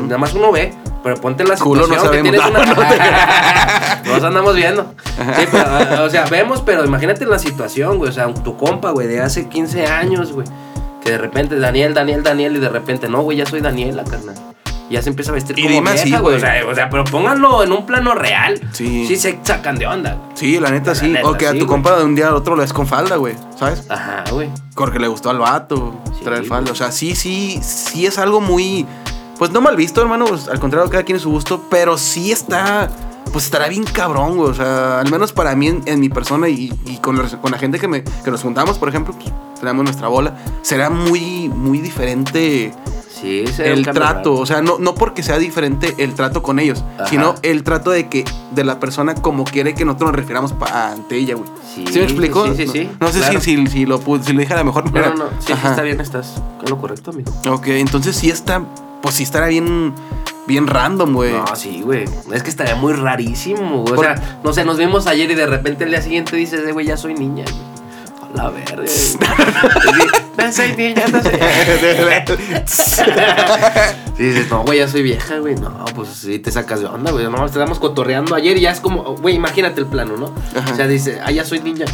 [0.03, 2.53] Nada más uno ve, pero ponte en la Culo no situación que sabemos.
[2.53, 2.89] tienes No, no una...
[4.19, 4.93] Nos andamos viendo.
[5.17, 8.09] Sí, pero, o sea, vemos, pero imagínate la situación, güey.
[8.09, 10.47] O sea, tu compa, güey, de hace 15 años, güey.
[11.03, 14.35] Que de repente Daniel, Daniel, Daniel, y de repente, no, güey, ya soy Daniela, carnal.
[14.89, 16.35] Ya se empieza a vestir Y como vieja, así, güey.
[16.37, 18.59] O sea, o sea, pero pónganlo en un plano real.
[18.71, 19.05] Sí.
[19.07, 20.29] Sí se sacan de onda, güey.
[20.33, 21.75] Sí, la neta, La sí, neta, o que a sí, tu güey.
[21.75, 23.85] compa de un día al otro lo ves con falda, güey, ¿sabes?
[23.87, 24.49] Ajá, güey.
[24.73, 26.49] Porque le gustó al vato Sí, traer güey.
[26.49, 26.71] falda.
[26.71, 28.87] O sea, sí, sí, sí es algo muy.
[29.37, 30.25] Pues no mal visto, hermano.
[30.25, 31.63] pues, al contrario, cada quien es su gusto.
[31.69, 32.89] Pero sí está.
[33.31, 34.49] Pues estará bien cabrón, güey.
[34.49, 37.51] O sea, al menos para mí, en, en mi persona y, y con, la, con
[37.51, 40.37] la gente que, me, que nos juntamos, por ejemplo, pues tenemos nuestra bola.
[40.61, 42.71] Será muy, muy diferente
[43.21, 44.33] Sí, el trato.
[44.35, 47.07] O sea, no, no porque sea diferente el trato con ellos, Ajá.
[47.07, 51.17] sino el trato de que de la persona como quiere que nosotros nos refiramos ante
[51.17, 51.49] ella, güey.
[51.75, 52.47] Sí, me explico?
[52.47, 54.63] sí, sí, sí, No, no sé si, si, si lo, si lo dije a la
[54.63, 55.09] mejor No, manera.
[55.15, 55.29] no, no.
[55.39, 55.71] Sí, sí, Ajá.
[55.71, 57.29] está bien, estás en lo correcto, amigo.
[57.49, 58.61] Ok, entonces sí está,
[59.01, 59.93] pues sí estará bien,
[60.47, 61.33] bien random, güey.
[61.33, 62.05] No, sí, güey.
[62.33, 63.97] Es que estaría muy rarísimo, güey.
[63.97, 66.71] O sea, no sé, nos vimos ayer y de repente el día siguiente dices, eh,
[66.71, 67.79] güey, ya soy niña, güey.
[68.35, 68.83] La verga.
[70.39, 71.33] No soy niña, no soy
[74.15, 75.55] Sí, dices, no, güey, ya soy vieja, güey.
[75.55, 77.25] No, pues sí te sacas de onda, güey.
[77.25, 80.33] No, te estamos cotorreando ayer y ya es como, güey, imagínate el plano, ¿no?
[80.57, 80.71] Ajá.
[80.71, 81.85] O sea, dice, ah, ya soy niña.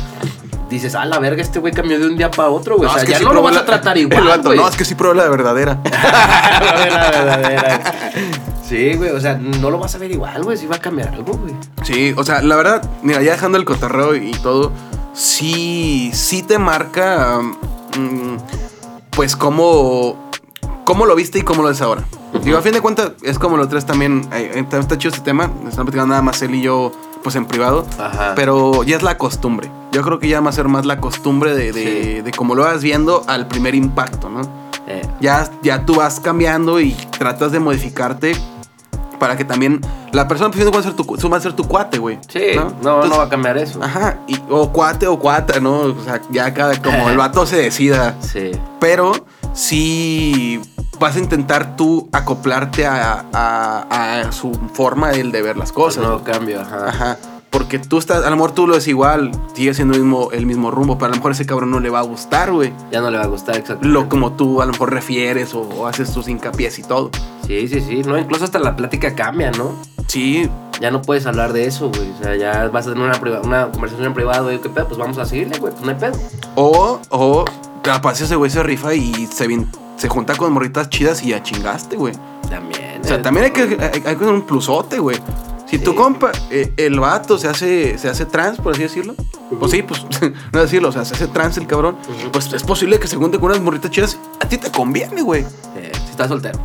[0.69, 2.89] Dices, ah, la verga, este güey cambió de un día para otro, güey.
[2.89, 4.53] o sea, es que ya sí no lo vas la- a tratar igual, vato.
[4.55, 5.79] No, es que sí probé la verdadera.
[5.83, 7.93] La verdadera.
[8.67, 11.09] Sí, güey, o sea, no lo vas a ver igual, güey, si va a cambiar
[11.09, 11.53] algo, güey.
[11.83, 14.71] Sí, o sea, la verdad, mira, ya dejando el cotorreo y todo,
[15.13, 17.39] sí, sí te marca,
[17.97, 18.37] mm,
[19.11, 20.31] pues, cómo,
[20.83, 22.03] cómo lo viste y cómo lo ves ahora.
[22.43, 25.23] Digo, a fin de cuentas, es como lo tres también, eh, está, está chido este
[25.23, 26.91] tema, estamos platicando nada más él y yo,
[27.23, 27.85] pues en privado.
[27.99, 28.33] Ajá.
[28.35, 29.69] Pero ya es la costumbre.
[29.95, 31.83] Yo creo que ya va a ser más la costumbre de, de,
[32.17, 32.21] Sí.
[32.21, 34.41] de cómo lo vas viendo al primer impacto, ¿no?
[34.87, 38.35] Eh, Ya, ya tú vas cambiando y tratas de modificarte
[39.19, 39.79] para que también
[40.11, 42.19] la persona pues, va a ser tu, va a ser tu cuate, güey.
[42.27, 43.81] sí, no, no, Entonces, va a cambiar eso.
[43.81, 45.77] Ajá, y- o cuate o cuata, ¿no?
[45.83, 48.15] O sea, ya cada como el vato se decida.
[48.19, 48.51] Sí.
[48.81, 49.13] Pero
[49.53, 50.59] sí
[50.99, 56.03] vas a intentar tú acoplarte a, a- a su forma de, de ver las cosas.
[56.03, 56.89] no cambio, ajá.
[56.89, 57.17] Ajá.
[57.55, 60.45] Porque tú estás, a lo mejor tú lo es igual, sigue siendo el mismo, el
[60.45, 62.73] mismo rumbo, pero a lo mejor ese cabrón no le va a gustar, güey.
[62.91, 63.87] Ya no le va a gustar exacto.
[63.87, 67.11] Lo como tú a lo mejor refieres o, o haces tus hincapiés y todo.
[67.47, 68.01] Sí, sí, sí.
[68.03, 69.71] No, incluso hasta la plática cambia, ¿no?
[70.07, 70.49] Sí,
[70.81, 72.11] Ya no puedes hablar de eso, güey.
[72.11, 73.09] O sea, ya vas a tener
[73.45, 74.59] una, conversación en privado, güey.
[74.59, 74.89] ¿Qué pedo?
[74.89, 75.71] Pues vamos a seguirle, güey.
[75.71, 76.19] Pues no hay pedo.
[76.55, 77.45] o, o
[77.83, 82.13] capaz ese güey se rifa y se, junta con morritas chidas y ya chingaste, güey.
[82.49, 82.99] También.
[83.01, 85.17] O sea, eh, también hay que, hay, hay que tener un plusote, güey.
[85.75, 89.13] Si tu compa, eh, el vato se hace, se hace trans, por así decirlo.
[89.59, 90.05] Pues sí, pues,
[90.53, 91.97] no decirlo, o sea, se hace trans el cabrón.
[92.31, 94.17] Pues es posible que se junte con unas morritas chidas.
[94.39, 95.41] A ti te conviene, güey.
[95.75, 96.57] eh, si estás soltero.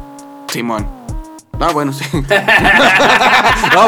[0.47, 1.00] Simón.
[1.63, 2.05] Ah, bueno, sí.
[2.13, 2.21] no,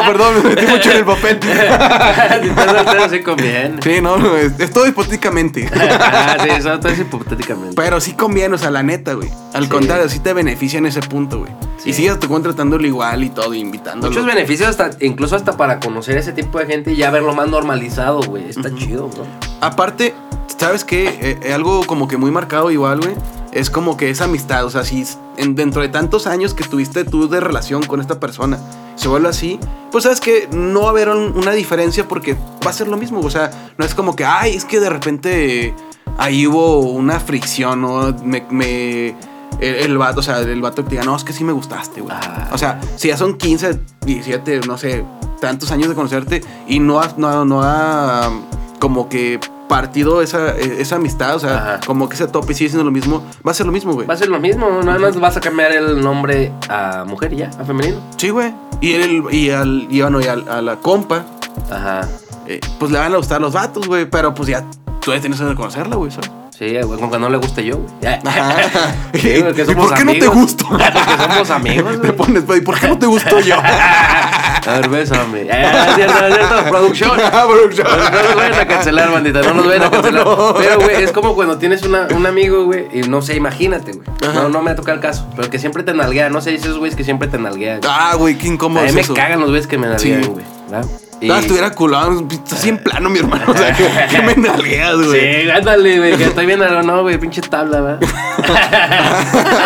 [0.05, 1.39] perdón, me metí mucho en el papel.
[3.09, 3.79] sí conviene.
[3.81, 5.67] Sí, no, no, es, es todo hipotéticamente.
[5.99, 7.73] ah, sí, eso todo es hipotéticamente.
[7.75, 9.29] Pero sí conviene, o sea, la neta, güey.
[9.53, 9.69] Al Sí.
[9.69, 11.51] contrario, sí te beneficia en ese punto, güey.
[11.77, 11.89] Sí.
[11.89, 14.11] Y sigues contratándolo igual y todo, invitándolo.
[14.11, 17.49] Muchos beneficios, hasta, incluso hasta para conocer ese tipo de gente y ya verlo más
[17.49, 18.47] normalizado, güey.
[18.49, 19.25] Está chido, ¿no?
[19.61, 20.13] Aparte,
[20.57, 21.39] ¿sabes qué?
[21.41, 23.15] Eh, algo como que muy marcado igual, güey.
[23.53, 25.05] Es como que esa amistad, o sea, si
[25.37, 28.59] en- dentro de tantos años que tuviste tú de relación con esta persona
[28.95, 29.59] se vuelve así,
[29.91, 32.35] pues sabes que no va a haber un- una diferencia porque
[32.65, 34.89] va a ser lo mismo, o sea, no es como que, ay, es que de
[34.89, 35.73] repente
[36.17, 38.13] ahí hubo una fricción, ¿no?
[38.23, 38.45] Me...
[38.49, 39.15] me
[39.59, 41.53] el, el vato, o sea, el vato que te diga, no, es que sí me
[41.53, 42.13] gustaste, güey.
[42.19, 42.49] Ah.
[42.53, 45.05] O sea, si ya son 15, 17, no sé,
[45.39, 48.31] tantos años de conocerte y no ha, no, no ha
[48.79, 49.39] como que
[49.73, 51.79] partido esa, eh, esa amistad, o sea, Ajá.
[51.87, 54.05] como que ese tope sigue siendo lo mismo, va a ser lo mismo, güey.
[54.05, 57.37] Va a ser lo mismo, nada más vas a cambiar el nombre a mujer y
[57.37, 57.97] ya, a femenino.
[58.17, 58.53] Sí, güey.
[58.81, 61.25] Y, el, y, al, y, bueno, y al- a la compa,
[61.71, 62.07] Ajá.
[62.47, 64.63] eh, pues le van a gustar los vatos, güey, pero pues ya
[65.01, 66.29] tú ya tienes que conocerla, güey, ¿sabes?
[66.65, 68.13] Sí, güey, con que no le guste yo, güey.
[68.25, 68.55] Ajá.
[69.13, 70.35] Sí, güey, que ¿Y somos por qué no te amigos.
[70.35, 70.65] gusto?
[70.69, 70.83] Porque
[71.33, 72.11] somos amigos, Te güey.
[72.15, 73.55] pones, güey, ¿por qué no te gustó yo?
[73.57, 75.47] A ver, bésame.
[75.51, 76.69] Ah, es cierto, es cierto.
[76.69, 77.11] Producción.
[77.21, 77.87] Ah, producción.
[77.87, 79.41] No, no nos vayan a cancelar, bandita.
[79.41, 80.25] No nos vayan a cancelar.
[80.25, 80.53] no.
[80.57, 84.07] Pero, güey, es como cuando tienes una, un amigo, güey, y no sé, imagínate, güey.
[84.33, 85.27] No, no me ha tocado el caso.
[85.35, 86.29] Pero que siempre te nalguea.
[86.29, 87.81] No sé, esos güeyes que siempre te nalguean.
[87.87, 89.13] Ah, güey, qué A incómodo mí es me eso.
[89.13, 90.29] cagan los güeyes que me nalguean, Sí.
[90.29, 90.45] güey.
[90.69, 90.87] ¿verdad?
[91.23, 93.45] Y- Ah, estuviera culado, estás así en plano, mi hermano.
[93.47, 95.43] O sea, que, que me nalgueas, güey.
[95.43, 97.99] Sí, ándale, güey, que estoy bien algo, no, güey, pinche tabla, ¿verdad?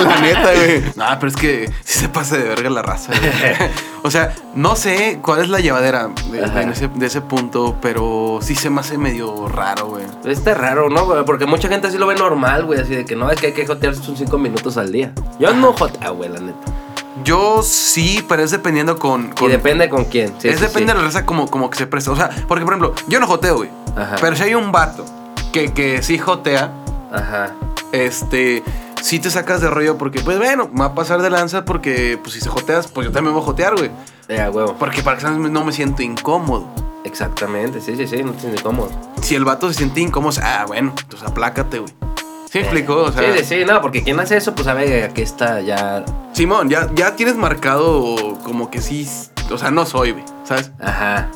[0.04, 0.84] la neta, güey.
[0.96, 3.32] No, pero es que sí se pasa de verga la raza, güey.
[4.04, 8.56] O sea, no sé cuál es la llevadera de, ese, de ese punto, pero sí
[8.56, 10.06] se me hace medio raro, güey.
[10.26, 11.26] Está raro, ¿no, güey?
[11.26, 13.54] Porque mucha gente así lo ve normal, güey, así de que no, es que hay
[13.54, 15.12] que jotearse sus cinco minutos al día.
[15.40, 16.58] Yo no joteo, güey, la neta.
[17.24, 19.30] Yo sí, pero es dependiendo con.
[19.32, 20.34] con- Y depende con quién.
[20.40, 20.98] Sí, es sí, depende sí.
[20.98, 22.12] de la raza como, como que se presta.
[22.12, 23.70] O sea, porque por ejemplo, yo no joteo, güey.
[23.96, 24.16] Ajá.
[24.22, 25.06] Pero si hay un vato
[25.52, 26.72] que, que sí jotea,
[27.12, 27.52] Ajá.
[27.92, 28.64] este.
[29.02, 32.18] Sí te sacas de rollo porque, pues bueno, me va a pasar de lanza porque,
[32.22, 33.92] pues si se joteas, pues yo también me voy a jotear, güey.
[34.28, 34.76] Ya, huevo.
[34.80, 36.68] Porque para que no me siento incómodo.
[37.04, 38.90] Exactamente, sí, sí, sí, no te sientes cómodo.
[39.22, 41.94] Si el vato se siente incómodo, ah, bueno, pues aplácate, güey.
[42.50, 43.04] ¿Sí explicó?
[43.04, 46.06] O sea, sí, sí, no, porque quien hace eso, pues sabe que aquí está ya.
[46.34, 49.08] Simón, ya, ya tienes marcado como que sí,
[49.52, 50.72] o sea, no soy, güey, ¿sabes?
[50.80, 51.30] Ajá.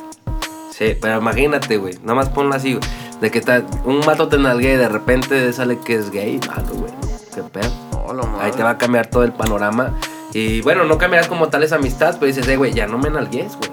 [0.70, 1.98] Sí, pero imagínate, güey.
[2.02, 2.84] Nada más ponlo así, güey.
[3.20, 6.74] De que está un vato te nalguea y de repente sale que es gay, malo,
[6.74, 6.92] güey.
[7.34, 7.70] Qué pedo.
[7.92, 9.98] No, lo Ahí te va a cambiar todo el panorama.
[10.32, 13.10] Y bueno, no cambiarás como tal esa amistad, pero dices, eh, güey, ya no me
[13.10, 13.70] nalgues, güey.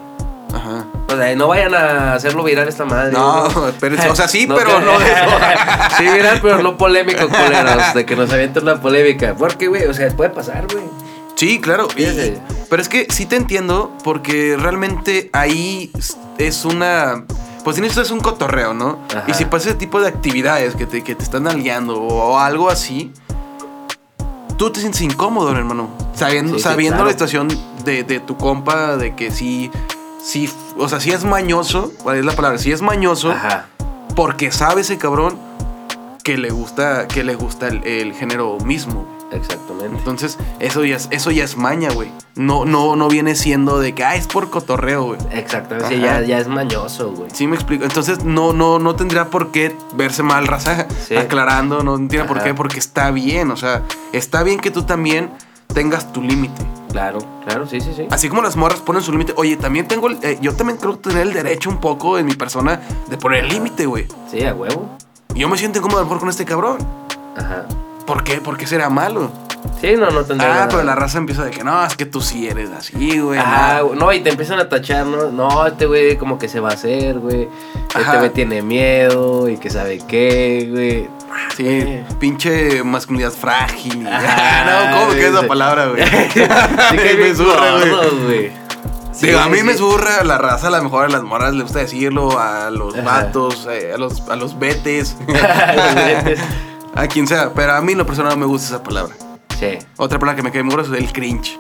[0.54, 0.86] Ajá.
[1.08, 3.12] O sea, no vayan a hacerlo viral esta madre.
[3.12, 3.74] No, güey.
[3.80, 5.30] pero, o sea, sí, No, pero no eso.
[5.98, 7.94] sí, viral, pero no polémico, culeros.
[7.94, 9.36] De que nos avienten una polémica.
[9.38, 10.84] Porque, güey, o sea, puede pasar, güey.
[11.36, 11.88] Sí, claro.
[11.96, 12.34] y-
[12.70, 15.92] pero es que sí te entiendo porque realmente ahí
[16.38, 17.26] es una...
[17.64, 19.00] Pues tienes es un cotorreo, ¿no?
[19.10, 19.24] Ajá.
[19.28, 22.40] Y si pasa ese tipo de actividades que te, que te están aliando o, o
[22.40, 23.12] algo así,
[24.58, 25.90] tú te sientes incómodo, hermano.
[26.14, 27.06] Sabiendo, Sí, sí, sabiendo claro.
[27.08, 27.48] la situación
[27.84, 29.72] de, de tu compa, de que sí,
[30.22, 32.58] sí, o sea, sí es mañoso, ¿cuál es la palabra?
[32.58, 33.68] Sí es mañoso Ajá.
[34.16, 35.38] porque sabe ese cabrón
[36.24, 39.20] que le gusta, que le gusta el, el género mismo.
[39.32, 39.98] Exactamente.
[39.98, 42.12] Entonces, eso ya es, eso ya es maña, güey.
[42.36, 45.20] No, no, no viene siendo de que, ah, es por cotorreo, güey.
[45.32, 45.96] Exactamente.
[45.96, 47.30] Sí, ya, ya es mañoso, güey.
[47.34, 47.84] Sí me explico.
[47.84, 50.88] Entonces, no, no, no tendría por qué verse mal, raza.
[51.08, 51.16] Sí.
[51.16, 53.52] Aclarando, no tiene por qué, porque está bien.
[53.52, 55.30] O sea, está bien que tú también
[55.74, 56.62] tengas tu límite.
[56.92, 58.08] Claro, claro, sí, sí, sí.
[58.10, 59.34] Así como las morras ponen su límite.
[59.38, 60.08] Oye, también tengo.
[60.08, 63.44] el- eh, yo también creo tener el derecho un poco en mi persona de poner
[63.44, 64.08] el límite, güey.
[64.30, 64.90] Sí, a huevo.
[65.36, 66.78] Yo me siento incómodo a lo mejor con este cabrón.
[67.38, 67.66] Ajá.
[68.06, 68.42] ¿Por qué?
[68.42, 69.30] ¿Por qué será malo?
[69.82, 70.68] Sí, no, no tendría Ah, nada.
[70.70, 73.40] pero la raza empieza de que no, es que tú sí eres así, güey.
[73.42, 73.96] Ah, no".
[73.96, 75.30] no, y te empiezan a tachar, ¿no?
[75.32, 77.48] No, este güey como que se va a hacer, güey.
[77.98, 81.10] Este güey tiene miedo y que sabe qué, güey.
[81.56, 82.04] Sí, güey.
[82.20, 84.06] pinche masculinidad frágil.
[84.08, 86.04] Ajá, no, ¿cómo que es esa palabra, güey?
[86.34, 87.72] Sí que me zurra,
[88.26, 88.52] güey.
[89.14, 89.64] Sí, Digo, a mí sí.
[89.64, 92.94] me zurra la raza, a lo mejor a las morras les gusta decirlo, a los
[92.96, 93.04] Ajá.
[93.04, 95.18] vatos, eh, a los, a los betes,
[96.96, 97.52] a quien sea.
[97.54, 99.14] Pero a mí, en lo personal, no me gusta esa palabra.
[99.60, 101.58] Sí, Otra palabra que me cae muy gordo es el cringe.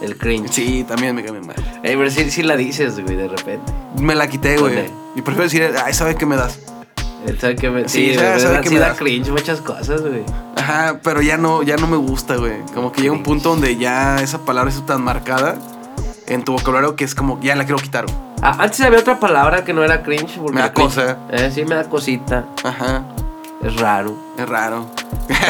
[0.00, 0.50] el cringe.
[0.52, 1.56] Sí, también me cae muy mal.
[1.82, 3.72] Eh, pero sí, sí la dices, güey, de repente.
[4.00, 4.84] Me la quité, güey.
[5.14, 6.58] Y prefiero decir, ay, ¿sabe qué me das?
[7.40, 7.88] Sabe que me...
[7.88, 10.22] Sí, Sí, sabe- güey, sabe da- que sí me da cringe muchas cosas, güey.
[10.56, 12.60] Ajá, pero ya no, ya no me gusta, güey.
[12.74, 15.56] Como que llega un punto donde ya esa palabra es tan marcada
[16.28, 18.04] en tu vocabulario que es como, ya la quiero quitar.
[18.04, 18.16] güey.
[18.42, 20.36] Ah, antes había otra palabra que no era cringe.
[20.38, 21.18] Porque Me da cringe- cosa.
[21.30, 22.44] Eh, sí, me da cosita.
[22.62, 23.02] Ajá,
[23.64, 24.14] Es raro.
[24.38, 24.86] es raro.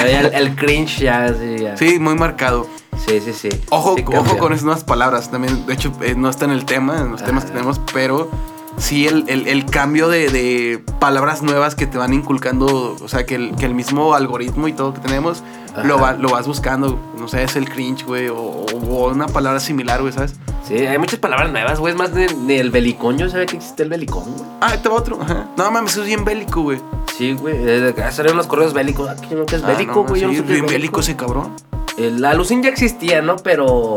[0.07, 1.77] El, el cringe ya, sí, ya.
[1.77, 2.67] Sí, muy marcado.
[3.07, 3.33] sí, sí.
[3.33, 3.49] sí.
[3.71, 5.31] Ojo, Sí ojo con esas nuevas palabras.
[5.31, 7.59] También, de hecho, eh, no está en el tema, en los temas que Ajá.
[7.59, 8.31] tenemos, pero
[8.79, 13.25] sí el, el- el cambio de, de palabras nuevas que te van inculcando, o sea,
[13.27, 15.43] que el, que el mismo algoritmo y todo que tenemos,
[15.85, 16.99] lo, va- lo vas buscando.
[17.19, 20.35] No sé, es el cringe, güey, o, o una palabra similar, güey, ¿sabes?
[20.67, 21.93] Sí, hay muchas palabras nuevas, güey.
[21.93, 23.19] Es más de, de el belicón.
[23.19, 24.45] Yo sabía que existe el belicón, güey.
[24.61, 25.19] Ah, ahí te va otro.
[25.23, 25.47] Ajá.
[25.57, 26.81] No mames, eso es bien bélico, güey.
[27.17, 27.55] Sí, güey.
[27.57, 29.09] eh, de- Salieron los correos bélicos.
[29.09, 30.21] Aquí no que es Ah, bélico, no, güey.
[30.23, 31.53] yo no sí, sé bien bélico ese cabrón.
[31.99, 33.37] La alucin ya existía, ¿no?
[33.37, 33.97] Pero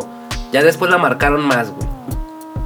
[0.54, 1.88] ya después la marcaron más, güey.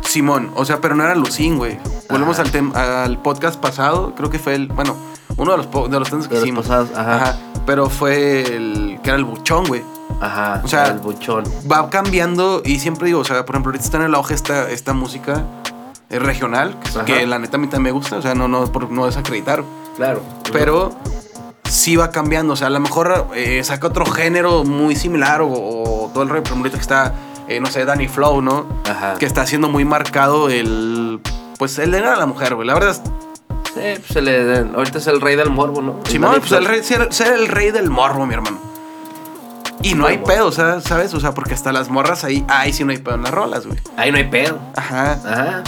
[0.05, 1.79] Simón, o sea, pero no era Lucín, güey.
[2.09, 4.95] Volvemos al, al podcast pasado, creo que fue el, bueno,
[5.37, 6.67] uno de los, po- de los tantos que De los hicimos.
[6.67, 7.37] pasados, ajá.
[7.65, 9.81] Pero fue el que era el buchón, güey.
[10.21, 10.61] Ajá.
[10.63, 11.43] O sea, el buchón.
[11.71, 14.69] Va cambiando y siempre digo, o sea, por ejemplo, ahorita está en el auge esta,
[14.69, 15.43] esta música
[16.09, 17.05] eh, regional, que, Ajá.
[17.05, 19.63] que la neta a mí también me gusta, o sea, no, no, por no desacreditar.
[19.95, 20.21] Claro.
[20.51, 20.91] Pero
[21.63, 25.47] sí va cambiando, o sea, a lo mejor eh, saca otro género muy similar o,
[25.49, 27.13] o todo el ejemplo, ahorita que está,
[27.47, 28.65] eh, no sé, Danny Flow, ¿no?
[28.89, 29.15] Ajá.
[29.19, 31.19] que está haciendo muy marcado el.
[31.57, 32.67] Pues el era la mujer, güey.
[32.67, 33.01] La verdad es.
[33.73, 35.99] Sí, pues se le, ahorita es el rey del morbo, ¿no?
[36.05, 38.59] El Simón, pues el rey, ser, ser el rey del morbo, mi hermano.
[39.81, 41.13] Y no hay pedo, o sea, ¿sabes?
[41.13, 43.65] O sea, porque hasta las morras ahí, ahí sí no hay pedo en las rolas,
[43.65, 43.79] güey.
[43.97, 44.57] Ahí no hay pedo.
[44.75, 45.13] Ajá.
[45.25, 45.63] Ajá.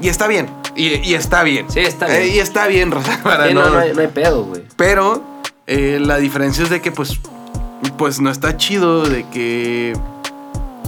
[0.00, 0.48] Y está bien.
[0.74, 1.66] Y, y está bien.
[1.70, 2.36] Sí, está Eh, bien.
[2.36, 3.20] y está bien, Rosa.
[3.22, 4.64] Para Sí, no, no, no, hay, no hay pedo, güey.
[4.76, 5.22] Pero
[5.66, 7.20] eh, la diferencia es de que, pues,
[7.98, 9.92] pues no está chido de que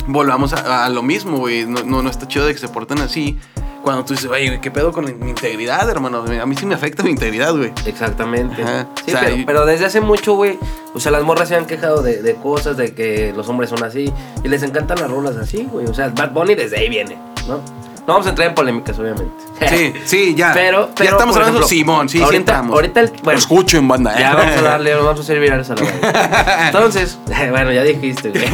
[0.06, 1.66] volvamos a, a lo mismo, güey.
[1.66, 3.38] No, no, no está chido de que se porten así.
[3.82, 6.24] Cuando tú dices, oye, ¿qué pedo con mi integridad, hermano?
[6.40, 7.70] A mí sí me afecta mi integridad, güey.
[7.84, 8.62] Exactamente.
[8.62, 8.88] Ajá.
[9.04, 10.58] Sí, O sea, pero, desde hace mucho, güey,
[10.94, 13.84] o sea, las morras se han quejado de, de cosas, de que los hombres son
[13.84, 14.10] así,
[14.42, 15.86] y les encantan las rolas así, güey.
[15.86, 17.60] O sea, Bad Bunny desde ahí viene, ¿no?
[18.06, 19.32] No vamos a entrar en polémicas, obviamente.
[19.66, 20.52] Sí, sí, ya.
[20.52, 22.74] Pero, pero ya estamos hablando de Simón, sí, sí ahorita, entramos.
[22.74, 24.18] Ahorita, el, bueno, Escuchen, banda.
[24.18, 26.66] ya vamos a darle, vamos a hacer virales a la banda.
[26.66, 27.18] Entonces,
[27.50, 28.44] bueno, ya dijiste, güey.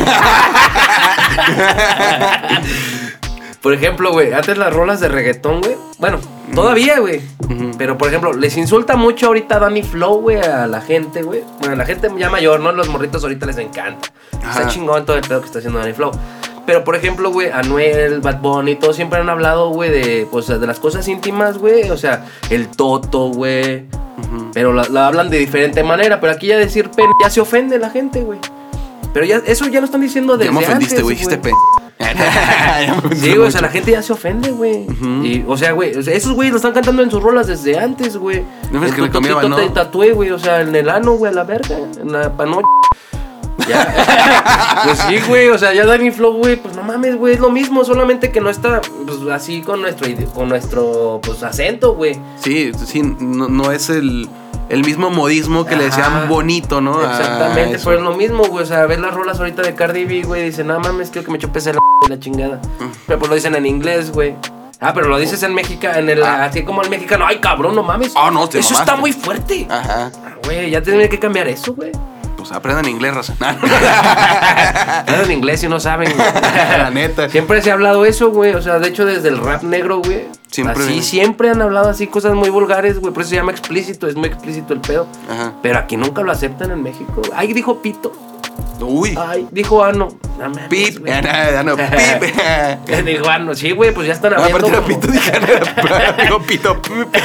[3.61, 5.77] Por ejemplo, güey, antes las rolas de reggaetón, güey.
[5.99, 6.19] Bueno,
[6.55, 7.21] todavía, güey.
[7.77, 11.43] Pero, por ejemplo, les insulta mucho ahorita Danny Flow, güey, a la gente, güey.
[11.59, 12.73] Bueno, a la gente ya mayor, ¿no?
[12.73, 14.09] Los morritos ahorita les encanta.
[14.43, 14.61] Ajá.
[14.61, 16.11] Está chingón todo el pedo que está haciendo Danny Flow.
[16.71, 20.65] Pero, por ejemplo, güey, Anuel, Bad Bunny, todos siempre han hablado, güey, de, pues, de
[20.69, 21.91] las cosas íntimas, güey.
[21.91, 23.87] O sea, el Toto, güey.
[24.53, 26.21] Pero la, la hablan de diferente manera.
[26.21, 28.39] Pero aquí ya decir pen, ya se ofende la gente, güey.
[29.13, 31.17] Pero ya, eso ya lo están diciendo desde Ya me ofendiste, güey.
[31.17, 31.51] Dijiste pe.
[33.17, 34.87] Sí, güey, o sea, la gente ya se ofende, güey.
[34.89, 35.25] Ujú.
[35.25, 37.81] Y, o sea, güey, o sea, esos güeyes lo están cantando en sus rolas desde
[37.81, 38.45] antes, güey.
[38.71, 39.57] No El que Tototito cambiaban, ¿no?
[39.57, 42.69] te tatué, güey, o sea, en el ano, güey, a la verga, en la panocha.
[43.69, 44.83] Ya.
[44.85, 47.51] pues sí, güey, o sea, ya Danny Flow, güey, pues no mames, güey, es lo
[47.51, 52.19] mismo, solamente que no está pues, así con nuestro con nuestro pues acento, güey.
[52.37, 54.29] Sí, sí, no, no es el,
[54.69, 57.03] el mismo modismo que le decían bonito, ¿no?
[57.05, 58.65] Exactamente, pero es lo mismo, güey.
[58.65, 60.45] O sea, ves las rolas ahorita de Cardi B, güey.
[60.45, 62.57] Dice, no mames, quiero que me chupes el y la chingada.
[62.79, 62.85] Mm.
[63.07, 64.35] Pero pues lo dicen en inglés, güey.
[64.83, 66.45] Ah, pero lo dices en mexicano, en el, Ah.
[66.47, 67.27] así como el mexicano.
[67.29, 68.15] Ay, cabrón, no mames.
[68.17, 68.91] Ah, no, te Eso mamaste.
[68.91, 69.67] está muy fuerte.
[69.69, 70.11] Ajá.
[70.45, 71.93] Güey, ya tienen que cambiar eso, güey.
[72.41, 73.35] Pues aprendan inglés, raza.
[75.25, 76.13] En inglés y no saben.
[76.15, 76.29] güey.
[76.79, 77.29] La neta.
[77.29, 78.55] Siempre se ha hablado eso, güey.
[78.55, 80.27] O sea, de hecho, desde el rap negro, güey.
[80.51, 83.13] Siempre- Así siempre han hablado así cosas muy vulgares, güey.
[83.13, 85.07] Por eso se llama explícito, es muy explícito el pedo.
[85.31, 85.53] Ajá.
[85.63, 87.23] Pero aquí nunca lo aceptan en México.
[87.35, 88.13] Ay, dijo pito.
[88.81, 89.15] Uy.
[89.19, 90.09] Ay, dijo ano.
[90.39, 91.01] No Pip.
[91.01, 91.13] güey.
[91.13, 91.77] Ya no, ya no,
[92.87, 93.05] pip.
[93.05, 93.55] Dijo ano.
[93.55, 94.69] Sí, güey, pues ya están No, hablando.
[94.69, 96.81] aparte era como- pito, dije, era- digo pito.
[96.81, 97.09] pip.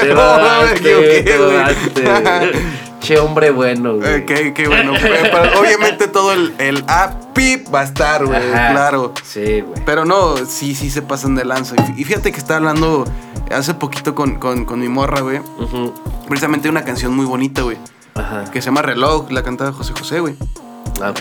[0.00, 2.52] Te güey.
[3.00, 4.24] Che hombre bueno, güey.
[4.26, 4.92] Qué, qué bueno.
[5.00, 8.40] Pero obviamente todo el, el apip va a estar, güey.
[8.50, 9.12] Claro.
[9.24, 9.82] Sí, güey.
[9.84, 11.74] Pero no, sí, sí se pasan de lanza.
[11.74, 13.04] Y fí- Y fíjate que estaba hablando
[13.52, 15.40] hace poquito con, con, con mi morra, güey.
[16.28, 17.76] Precisamente una canción muy bonita, güey.
[18.14, 18.44] Ajá.
[18.50, 20.34] Que se llama Reloj, la canta José José, güey.
[21.02, 21.20] Ah, ok.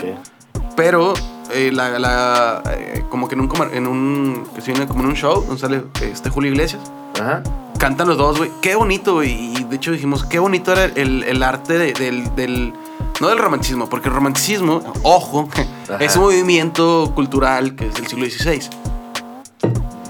[0.75, 1.13] Pero,
[1.53, 5.07] eh, la, la, eh, como que en un, en un, que se viene como en
[5.09, 6.81] un show, donde sale este Julio Iglesias.
[7.19, 7.43] Ajá.
[7.77, 8.51] Cantan los dos, güey.
[8.61, 9.31] Qué bonito, güey.
[9.57, 12.73] Y de hecho dijimos, qué bonito era el, el arte de- del, del-
[13.19, 15.49] No del romanticismo, porque el romanticismo, ojo,
[15.89, 15.97] Ajá.
[16.03, 18.61] es un movimiento cultural que es del siglo XVI.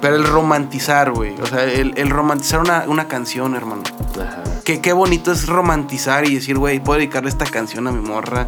[0.02, 1.40] Pero el romantizar, güey.
[1.42, 3.84] O sea, el, el romantizar una, una canción, hermano.
[4.16, 4.42] Ajá.
[4.66, 8.48] Que qué bonito es romantizar y decir, güey, puedo dedicarle esta canción a mi morra.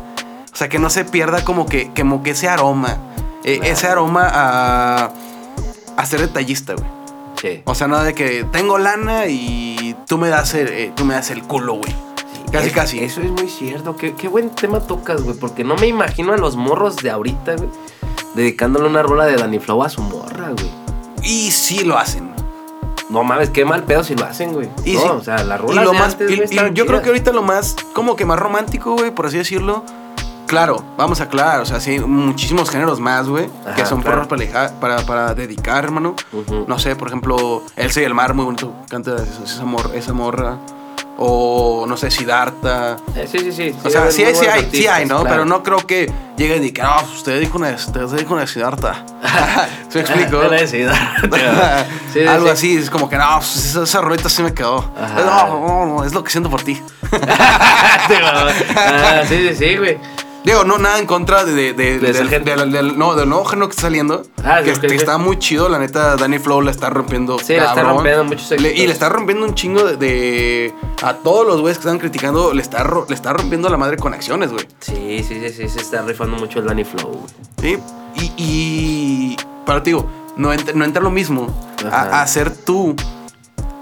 [0.51, 2.97] O sea, que no se pierda como que, como que ese aroma.
[3.43, 3.73] eh, Claro.
[3.73, 5.11] Ese aroma a,
[5.97, 6.87] a ser detallista, güey.
[7.41, 7.61] Sí.
[7.65, 11.13] O sea, nada de que tengo lana y tú me das el, eh, tú me
[11.13, 11.93] das el culo, güey.
[12.51, 12.99] Casi, Es- casi.
[12.99, 13.95] Eso es muy cierto.
[13.95, 15.37] Qué, qué buen tema tocas, güey.
[15.37, 17.69] Porque no me imagino a los morros de ahorita, güey.
[18.35, 20.82] Dedicándole una rola de Danny Flow a su morra, güey.
[21.24, 22.32] Y sí lo hacen.
[23.09, 24.69] No mames, qué mal pedo si lo hacen, güey.
[24.86, 25.07] Y no, sí.
[25.09, 27.09] o sea, la Y rola lo más, antes, y- güey, y estaban yo creo que
[27.09, 29.84] ahorita lo más, como que más romántico, güey, por así decirlo.
[30.47, 34.17] Claro, vamos a aclarar, o sea, sí, muchísimos géneros más, güey, que son claro.
[34.17, 36.15] porros para, dejar- para, para dedicar, hermano.
[36.67, 39.63] No sé, por ejemplo, Elsa y el mar, muy bonito, canta esa,
[39.95, 40.57] esa morra.
[41.18, 42.97] O, no sé, Siddhartha.
[43.16, 43.76] Eh, sí, sí, sí.
[43.84, 45.22] O sea, sí hay, sí hay, sí hay, ¿no?
[45.22, 45.30] claro.
[45.30, 48.47] Pero no creo que lleguen y que, no, pues, usted dijo una, usted dijo una
[48.47, 49.05] Siddhartha.
[49.89, 50.41] ¿Se explico?
[52.14, 52.51] Sí, Algo sí.
[52.51, 54.91] así, es como que, no, pues, esa, esa rolita sí me quedó.
[55.18, 56.80] No, no, no, es lo que siento por ti.
[57.11, 59.97] ah, sí, sí, sí, güey.
[60.43, 63.45] Digo, no, nada en contra de, de- de- De del, del- del- no, del nuevo
[63.45, 64.23] género que está saliendo.
[64.43, 67.39] Ah, que, que está muy chido, la neta, Danny Flow la está rompiendo.
[67.39, 67.93] Sí, la está cabrón.
[67.95, 68.73] rompiendo muchos Le-.
[68.73, 72.61] Y le está rompiendo un chingo de, A todos los güeyes que están criticando, le
[72.61, 74.67] está, le está rompiendo la madre con acciones, güey.
[74.81, 77.25] Sí, sí, sí, sí, se está rifando mucho el Danny Flow, güey.
[77.61, 77.79] ¿Sí?
[78.15, 81.47] Y, y pero te digo, no entra, no entra lo mismo
[81.89, 82.95] a, a ser tú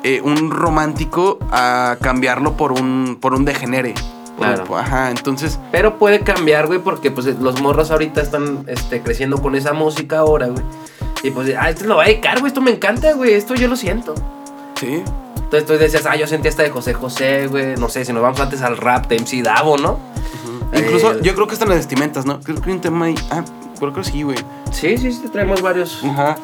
[0.04, 3.94] eh, un romántico a cambiarlo por un, por un degenere.
[4.42, 4.78] Claro.
[4.78, 9.56] Ajá, entonces, Pero puede cambiar, güey, porque pues los morros ahorita están este, creciendo con
[9.56, 10.64] esa música ahora, güey.
[11.24, 13.68] Y pues, ah, esto lo va a dedicar, güey, esto me encanta, güey, esto yo
[13.68, 14.14] lo siento.
[14.80, 15.04] sí.
[15.36, 18.22] Entonces tú decías, ah, yo sentí esta de José José, güey, no sé, si nos
[18.24, 20.00] vamos antes al rap de MC Davo, ¿no?
[20.74, 22.40] Incluso Eh, yo creo que están las vestimentas, ¿no?
[22.40, 23.16] Creo que hay un tema ahí.
[23.30, 23.44] Ah,
[23.78, 24.38] creo que sí, güey.
[24.72, 26.02] Sí, sí, sí, traemos varios.
[26.06, 26.38] Ajá.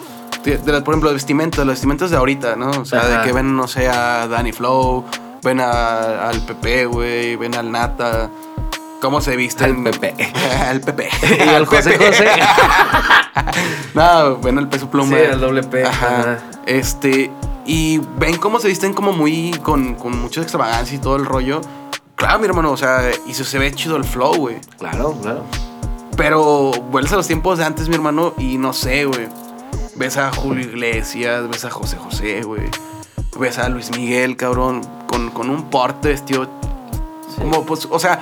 [0.44, 2.70] De, de por ejemplo, vestimentas, las vestimentas de ahorita, ¿no?
[2.72, 3.20] O sea, Ajá.
[3.22, 5.06] de que ven, no sé, a Danny Flow,
[5.48, 8.30] ven a- al Pepe, güey, ven al Nata.
[9.02, 9.86] ¿Cómo se visten?
[9.88, 10.16] Al Pepe.
[10.68, 11.10] al Pepe.
[11.46, 12.28] Y al José José.
[13.94, 15.16] no, ven al peso pluma.
[15.18, 16.20] Sí, al doble P, Ajá.
[16.20, 16.38] ajá.
[16.66, 17.32] Este.
[17.66, 19.52] Y ven cómo se visten como muy.
[19.64, 21.62] con, con mucha extravagancia y todo el rollo.
[22.16, 24.58] Claro, mi hermano, o sea, y se, se ve chido el flow, güey.
[24.80, 25.44] Claro, claro.
[26.16, 29.28] Pero vuelves a los tiempos de antes, mi hermano, y no sé, güey.
[29.96, 32.64] Ves a Julio Iglesias, ves a José José, güey.
[33.40, 34.82] Ves a Luis Miguel, cabrón,
[35.18, 36.48] con, con un porte vestido.
[37.38, 38.20] Como, pues, o sea,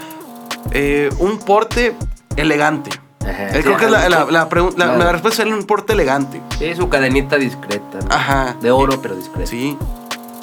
[0.71, 1.95] eh, un porte
[2.37, 2.89] elegante.
[3.21, 4.97] Ajá, Eh, sí, creo que la, la, la Claro.
[4.97, 6.41] la respuesta es un porte elegante.
[6.59, 8.07] Sí, su cadenita discreta, ¿no?
[8.15, 8.55] Ajá.
[8.61, 9.49] De oro, pero discreta.
[9.49, 9.77] Sí.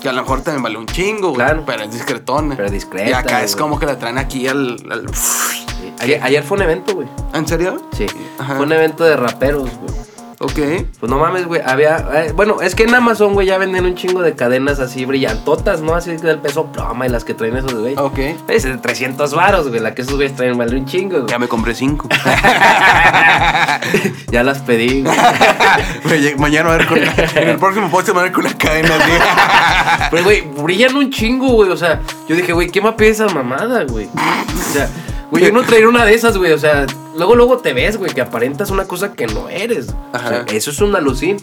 [0.02, 1.32] Que a lo mejor también vale un chingo.
[1.32, 1.62] Claro.
[1.64, 2.54] Pero es discretón.
[2.56, 4.76] Pero discreta, Y acá es como que la traen aquí al.
[4.90, 5.92] al- Sí.
[6.00, 7.08] Ayer, ayer fue un evento, güey.
[7.34, 7.80] ¿En serio?
[7.96, 8.06] Sí.
[8.38, 8.56] Ajá.
[8.56, 9.94] Fue un evento de raperos, güey.
[10.42, 10.58] Ok.
[10.98, 11.62] Pues no mames, güey.
[11.64, 12.04] Había.
[12.14, 15.82] eh, bueno, es que en Amazon, güey, ya venden un chingo de cadenas así brillantotas,
[15.82, 15.94] ¿no?
[15.94, 17.94] Así del peso ploma y las que traen esos, güey.
[17.96, 18.18] Ok.
[18.48, 19.80] Es de 300 varos, güey.
[19.80, 21.30] La que esos güeyes traen vale un chingo, güey.
[21.30, 22.08] Ya me compré cinco.
[24.32, 25.16] ya las pedí, güey.
[26.38, 28.58] Mañana voy a ver con En el próximo post me voy a ver con una
[28.58, 30.08] cadena, tío.
[30.10, 31.70] Pero, güey, brillan un chingo, güey.
[31.70, 34.06] O sea, yo dije, güey, ¿qué me pide esa mamada, güey?
[34.06, 34.88] O sea,
[35.32, 36.52] güey, yo no traería una de esas, güey.
[36.52, 39.88] O sea, luego, luego te ves, güey, que aparentas una cosa que no eres.
[40.12, 40.44] O sea, Ajá.
[40.52, 41.38] eso es un alucín.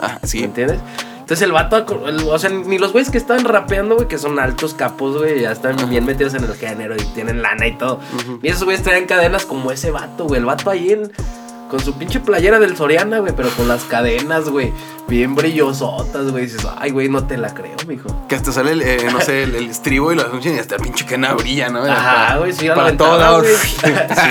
[0.00, 0.42] Ah, ¿Me sí.
[0.42, 0.78] entiendes?
[1.20, 1.76] Entonces el vato,
[2.08, 5.40] el- o sea, ni los güeyes que están rapeando, güey, que son altos capos, güey,
[5.42, 8.00] ya están bien metidos en el género y tienen lana y todo.
[8.42, 10.40] Y esos güeyes traen cadenas como ese vato, güey.
[10.40, 11.12] El vato ahí en,
[11.72, 14.74] con su pinche playera del Soriana, güey, pero con las cadenas, güey,
[15.08, 16.44] bien brillosotas, güey.
[16.44, 18.10] Dices, ay, güey, no te la creo, mijo.
[18.28, 20.76] Que hasta sale el, eh, no sé, el, el estribo y lo anuncian y hasta
[20.76, 21.82] pinche cana brilla, ¿no?
[21.82, 23.42] Ajá, güey, sí, a Para todo.
[23.44, 23.86] Sí,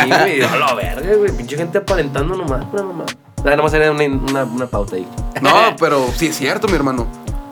[0.08, 1.32] güey, a la verga, güey.
[1.32, 3.18] Pinche gente aparentando nomás, pero nomás.
[3.44, 5.08] Ah, nomás era una, una, una pauta ahí.
[5.42, 7.08] No, pero sí es cierto, mi hermano.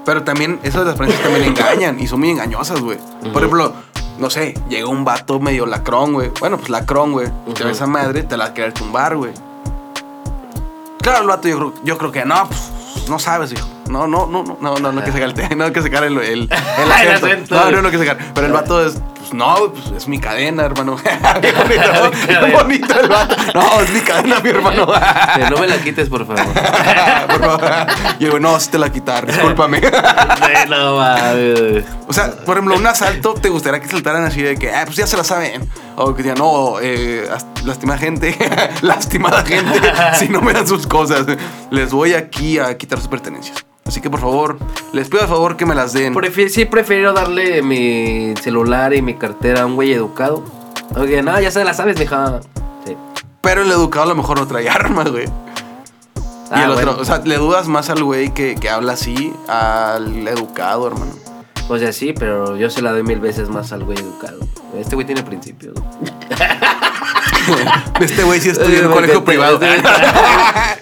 [0.05, 2.99] Pero también, esas de las apariencias también engañan y son muy engañosas, güey.
[3.33, 3.73] Por ejemplo,
[4.19, 6.29] no sé, llega un vato medio lacrón, güey.
[6.39, 7.25] Bueno, pues lacrón, güey.
[7.45, 7.63] Te Ujú.
[7.63, 9.31] ve esa madre, te la a querer tumbar, güey.
[11.01, 13.67] Claro, el vato, yo creo, yo creo que no, pues no sabes, hijo.
[13.89, 16.17] No, no, no, no, no, no, no que sacar el te- no que sacar el,
[16.17, 17.55] el, el El acento.
[17.55, 18.17] No, no, no que sacar.
[18.35, 18.97] Pero el vato es,
[19.29, 20.95] pues no, pues es mi cadena, hermano.
[21.41, 22.11] Qué bonito, ¿no?
[22.27, 22.57] Qué cadena.
[22.63, 23.35] bonito el vato.
[23.53, 24.87] No, es mi cadena, mi hermano.
[25.49, 26.43] No me la quites, por favor.
[27.27, 27.87] Por favor.
[28.19, 29.81] Y yo, no, sí te la quitar, discúlpame.
[30.69, 31.83] No mames.
[32.07, 34.97] O sea, por ejemplo, un asalto, ¿te gustaría que saltaran así de que, ah, pues
[34.97, 35.69] ya se la saben?
[35.95, 38.35] O que digan, no, eh, as- lastimada gente,
[38.81, 39.81] lastimada gente,
[40.17, 41.25] si no me dan sus cosas,
[41.71, 43.65] les voy aquí a quitar sus pertenencias.
[43.89, 44.57] Así que por favor,
[44.93, 46.13] les pido de favor que me las den.
[46.13, 50.43] Prefi- sí, prefiero darle mi celular y mi cartera a un güey educado.
[50.95, 52.39] Oye, no, ya se la sabes, mija.
[52.85, 52.95] Sí.
[53.41, 55.25] Pero el educado a lo mejor no trae armas, güey.
[55.25, 55.29] y
[56.51, 60.27] Ah, el otro, o sea, le dudas más al güey que, que habla así al
[60.27, 61.11] educado, hermano.
[61.67, 64.37] O sea, sí, pero yo se la doy mil veces más al güey educado.
[64.79, 65.73] Este güey tiene principios.
[67.99, 69.59] Este güey sí estudia en un colegio privado.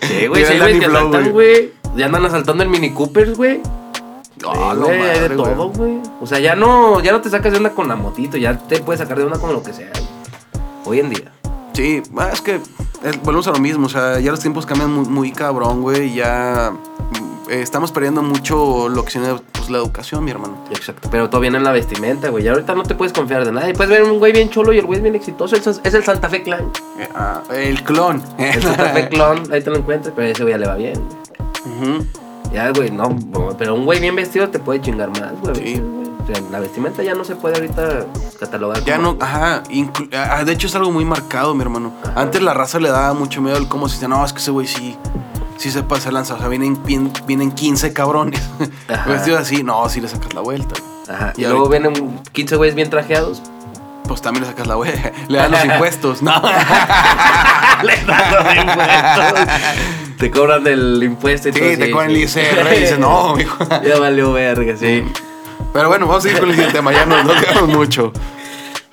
[0.02, 0.58] Sí, güey, sí,
[1.32, 3.60] güey, Ya andan asaltando el Mini Cooper, güey.
[4.46, 6.00] Ah, Sí, güey, hay de todo, güey.
[6.22, 8.80] O sea, ya no, ya no te sacas de una con la motito, ya te
[8.82, 9.90] puedes sacar de una con lo que sea.
[9.90, 10.08] güey.
[10.86, 11.32] Hoy en día.
[11.74, 14.94] Sí, ah, es que eh, volvemos a lo mismo, o sea, ya los tiempos cambian
[14.94, 19.80] muy, muy cabrón, güey, ya mm, eh, estamos perdiendo mucho lo que tiene pues, la
[19.80, 20.64] educación, mi hermano.
[20.70, 21.10] Exacto.
[21.12, 22.44] Pero todo viene en la vestimenta, güey.
[22.44, 23.74] Ya ahorita no te puedes confiar de nadie.
[23.74, 25.56] Puedes ver un güey bien cholo y el güey es bien exitoso.
[25.56, 26.72] Es, es el Santa Fe Clan.
[27.00, 28.22] Eh, ah, el clon.
[28.38, 30.96] El Santa Fe Clan, ahí te lo encuentras, pero ese güey ya le va bien,
[30.96, 31.27] güey.
[31.68, 32.06] Ujú.
[32.54, 33.16] Ya, güey, no,
[33.58, 35.56] pero un güey bien vestido te puede chingar más, güey.
[35.56, 35.80] Sí.
[35.80, 36.08] güey.
[36.24, 38.06] O sea, la vestimenta ya no se puede ahorita
[38.40, 38.84] catalogar.
[38.84, 41.94] Ya como- no, ajá, inclu- ah, de hecho es algo muy marcado, mi hermano.
[42.04, 42.20] Ajá.
[42.22, 44.52] Antes la raza le daba mucho miedo al cómo se dice, no, es que ese
[44.52, 44.98] güey sí,
[45.58, 48.42] sí se pasa lanza, o sea, vienen, vienen, vienen 15 cabrones
[48.90, 49.10] Ajá.
[49.10, 50.76] vestidos así, no, sí le sacas la vuelta.
[51.10, 51.32] Ajá.
[51.38, 53.42] Y, Y luego ahorita- vienen 15 güeyes bien trajeados.
[54.06, 56.42] Pues también le sacas la vuelta, le dan los impuestos, no.
[57.84, 59.48] Le dan los impuestos.
[60.18, 61.70] Te cobran el impuesto y todo.
[61.70, 63.58] Sí, te cobran el ISR y dices, no, mijo.
[63.86, 65.04] Ya valió verga, sí.
[65.74, 68.12] Pero bueno, vamos a seguir con el siguiente tema, ya nos, quedamos mucho.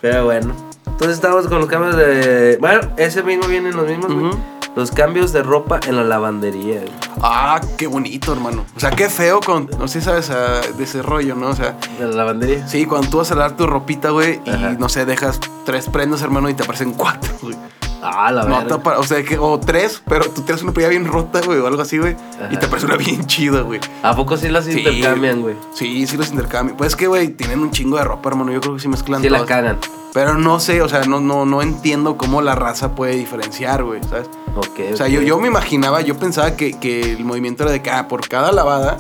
[0.01, 0.55] Pero bueno.
[0.87, 2.59] Entonces estamos con los cambios de.
[2.61, 4.33] Bueno, ese mismo vienen los mismos, güey.
[4.77, 6.81] Los cambios de ropa en la lavandería.
[6.81, 6.93] güey.
[7.23, 8.67] Ah, qué bonito, hermano.
[8.77, 11.49] O sea, qué feo con, no sé si sabes ah, de ese rollo, ¿no?
[11.49, 12.67] O sea, ¿En la lavandería?
[12.67, 16.23] sí, cuando tú vas a lavar tu ropita, güey, y no sé, dejas tres prendas,
[16.23, 17.57] hermano, y te aparecen cuatro, güey.
[18.05, 18.81] Ah, la verdad.
[18.99, 21.83] o sea, que, o tres, pero tú tienes una pilla bien rota, güey, o algo
[21.83, 22.17] así, güey.
[22.51, 23.81] Y te aparece una bien chida, güey.
[24.03, 24.79] ¿A poco sí las Sí.
[24.79, 25.57] intercambian, güey?
[25.75, 26.77] Sí, sí los intercambian.
[26.77, 28.53] Pues es que, güey, tienen un chingo de ropa, hermano.
[28.53, 29.79] Yo creo que sí mezclan Sí la cagan.
[30.13, 34.01] Pero no sé, o sea, no, no, no entiendo cómo la raza puede diferenciar, güey,
[34.09, 34.31] ¿sabes?
[34.55, 34.81] Ok.
[34.93, 37.91] O sea, yo, yo me imaginaba, yo pensaba que, que el movimiento era de que,
[37.91, 38.99] ah, por cada lavada,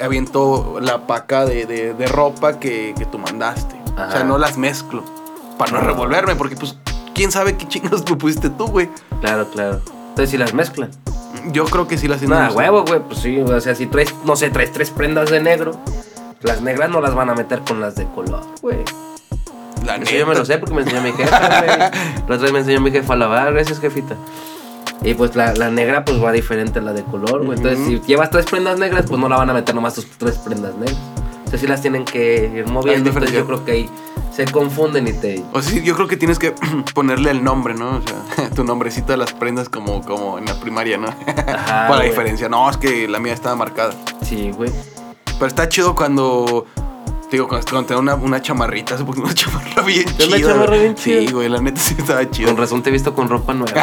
[0.00, 3.76] aviento la paca de, de- de ropa que, que tú mandaste.
[3.96, 5.02] O sea, no las mezclo.
[5.58, 5.82] Para no Ah.
[5.82, 6.76] revolverme, porque pues,
[7.18, 8.88] quién sabe qué chingados lo pusiste tú, güey.
[9.20, 9.80] Claro, claro.
[10.10, 10.90] Entonces si las mezclan.
[11.52, 13.00] Yo creo que sí las Nada, hacen- huevo, güey.
[13.00, 15.72] Pues sí, o sea, si traes, no sé, traes tres prendas de negro,
[16.42, 18.78] las negras no las van a meter con las de color, güey.
[19.84, 21.78] La Eso yo me lo sé porque me enseñó mi jefa, güey.
[22.28, 24.14] La otra vez me enseñó mi jefa a lavar, gracias, jefita.
[25.02, 27.56] Y pues la, la negra pues va diferente a la de color, güey.
[27.58, 30.36] Entonces, si llevas tres prendas negras, pues no la van a meter nomás tus tres
[30.38, 30.96] prendas negras.
[31.38, 33.08] Entonces, sí las tienen que ir moviendo.
[33.10, 33.90] Entonces, yo creo que ahí
[34.38, 35.42] se confunden y te.
[35.52, 36.54] O sea, sí, yo creo que tienes que
[36.94, 37.96] ponerle el nombre, ¿no?
[37.96, 41.08] O sea, tu nombrecito de las prendas como, como en la primaria, ¿no?
[41.26, 42.48] Ajá, Para la diferencia.
[42.48, 43.94] No, es que la mía estaba marcada.
[44.22, 44.70] Sí, güey.
[45.24, 46.66] Pero está chido cuando.
[47.28, 50.18] te Digo, cuando, cuando te da una, una chamarrita, poco una chamarra bien ¿Te da
[50.18, 50.36] chida.
[50.36, 51.20] una chamarra bien chida?
[51.20, 52.50] Sí, güey, la neta sí estaba chido.
[52.50, 53.82] Con razón te he visto con ropa nueva.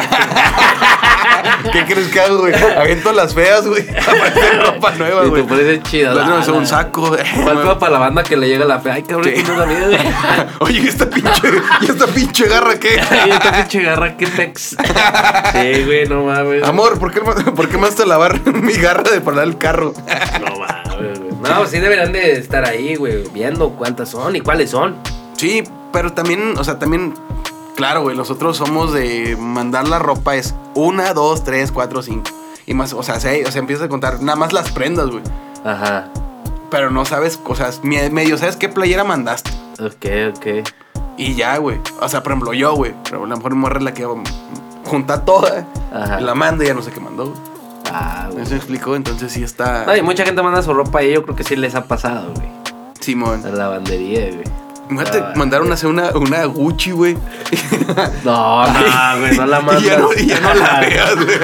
[1.72, 2.54] ¿Qué crees que hago, güey?
[2.54, 3.82] Aviento las feas, güey.
[3.98, 5.42] Aparece ropa nueva, y te güey.
[5.46, 6.14] parece chida.
[6.14, 7.24] La- no, son un saco, güey.
[7.44, 8.90] Falta para la banda que le llega la fe.
[8.90, 9.98] Ay, cabrón, que no sabía, güey.
[10.60, 11.48] Oye, ¿y esta pinche,
[11.80, 13.00] ¿y esta pinche garra qué?
[13.10, 14.76] Ay, esta pinche garra, qué pex.
[15.52, 16.62] Sí, güey, no mames.
[16.64, 19.94] Amor, ¿por qué, ¿por qué me vas a lavar mi garra de parar el carro?
[20.40, 21.32] No mames, güey.
[21.42, 24.96] No, sí deberán de estar ahí, güey, viendo cuántas son y cuáles son.
[25.36, 25.62] Sí,
[25.92, 27.14] pero también, o sea, también,
[27.76, 32.30] claro, güey, nosotros somos de mandar la ropa es una, dos, tres, cuatro, cinco.
[32.66, 35.22] Y más, o sea, se, o sea, empiezas a contar nada más las prendas, güey.
[35.64, 36.08] Ajá.
[36.70, 39.50] Pero no sabes cosas, me- medio sabes qué playera mandaste.
[39.80, 40.68] Ok, ok.
[41.16, 41.78] Y ya, güey.
[42.00, 42.94] O sea, por ejemplo, yo, güey.
[43.04, 44.06] Pero a lo mejor morra es la que
[44.84, 45.66] junta toda.
[45.94, 46.20] Ajá.
[46.20, 47.26] La manda y ya no sé qué mandó.
[47.26, 47.38] güey.
[47.92, 48.42] Ah, güey.
[48.42, 48.96] ¿Eso explicó?
[48.96, 49.84] Entonces sí está.
[49.86, 52.32] No, y mucha gente manda su ropa y yo creo que sí les ha pasado,
[52.34, 52.48] güey.
[53.00, 53.42] Simón.
[53.44, 54.44] La lavandería, güey.
[54.88, 57.14] Imagínate, Ah, mandaron a hacer una, una Gucci, güey.
[58.24, 59.82] No, no, güey, no la mandas.
[59.82, 61.38] Y ya no, y ya no la veas, güey.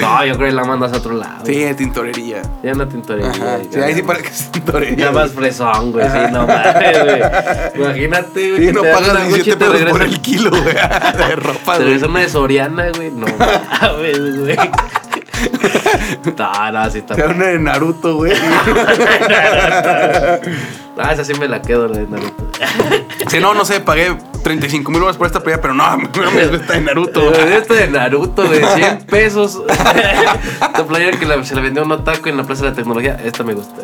[0.00, 1.44] No, yo creo que la mandas a otro lado.
[1.46, 2.42] Sí, tintorería.
[2.62, 3.30] Ya una tintorería.
[3.30, 3.58] Ajá.
[3.70, 4.96] Sí, ahí sí para que es tintorería.
[5.06, 6.06] Ya más fresón, güey.
[6.10, 7.22] Sí, no mames, güey.
[7.84, 8.60] Imagínate, güey.
[8.60, 10.74] Sí, que no te pagas una Gucci y 17 te pesos por el kilo, güey.
[10.74, 11.84] De ropa, Te güey.
[11.84, 13.10] regresan una de Soriana, güey.
[13.12, 14.56] No mames, güey.
[16.38, 17.14] No, no, sí está.
[17.14, 18.32] Era una de Naruto, güey.
[20.96, 22.44] Ah, esa sí me la quedo, la de Naruto.
[23.28, 26.46] Si no, no sé, pagué 35 mil dólares por esta playa, pero no, no me
[26.46, 27.32] gusta de Naruto.
[27.32, 29.62] Esta de Naruto, de 100 pesos.
[29.68, 32.76] Esta playera que la- se la vendió a un otaku en la Plaza de la
[32.76, 33.18] Tecnología.
[33.24, 33.82] Esta me gusta.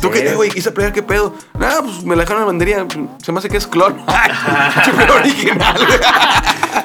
[0.00, 0.26] ¿Tú qué, Sí.
[0.28, 0.50] eh, güey?
[0.56, 1.34] ¿Esa playa qué pedo?
[1.58, 2.86] Nada, pues me la dejaron en la bandería.
[3.22, 3.96] Se me hace que es clon.
[5.14, 5.98] Original, güey.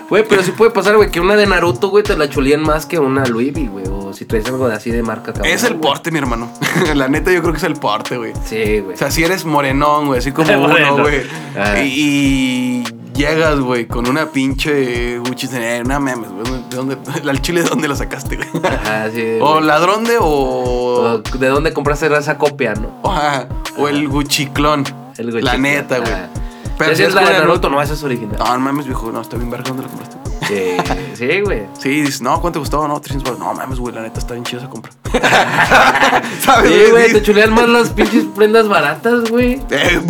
[0.09, 2.85] Güey, pero sí puede pasar, güey, que una de Naruto, güey, te la chulían más
[2.85, 3.74] que una Louis V, güey.
[4.15, 5.81] Si traes algo de así de marca cabrón, Es el güey.
[5.81, 6.49] porte, mi hermano.
[6.95, 8.33] La neta, yo creo que es el porte, güey.
[8.45, 8.95] Sí, güey.
[8.95, 11.21] O sea, si eres morenón, güey, así como uno, güey.
[11.59, 11.81] Ajá.
[11.83, 15.49] Y, y llegas, güey, con una pinche Gucci.
[15.53, 16.45] Eh, no mames, güey.
[16.69, 16.97] ¿De dónde?
[17.29, 18.49] ¿Al chile de dónde la sacaste, güey?
[18.65, 19.37] Ajá, sí.
[19.41, 19.65] O güey.
[19.65, 20.25] ladrón de o.
[20.25, 22.89] O ¿De dónde compraste esa copia, no?
[23.01, 23.47] o, ajá,
[23.77, 24.85] o el Guchiclón.
[25.17, 25.43] El Gucci.
[25.43, 26.11] La neta, güey.
[26.11, 26.29] Ajá.
[26.77, 28.37] Pero si es la de Naruto, no, esa es original.
[28.37, 29.09] No, no mames, viejo.
[29.11, 29.65] No, está bien verga.
[29.69, 30.14] ¿Dónde la compraste?
[30.47, 30.77] Sí,
[31.15, 31.63] sí, güey.
[31.79, 32.87] Sí, dices, no, ¿cuánto costaba?
[32.87, 33.39] No, 300 baros.
[33.39, 34.91] No mames, güey, la neta está bien chida esa compra.
[36.41, 36.71] ¿Sabes?
[36.71, 39.53] Sí, güey, te chulean más las pinches prendas baratas, güey.
[39.69, 40.01] eh,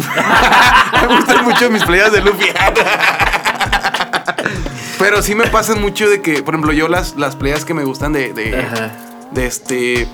[1.08, 2.48] me gustan mucho mis playas de Luffy.
[5.00, 7.84] Pero sí me pasan mucho de que, por ejemplo, yo las, las playas que me
[7.84, 8.92] gustan de, de, Ajá.
[9.32, 10.08] de este.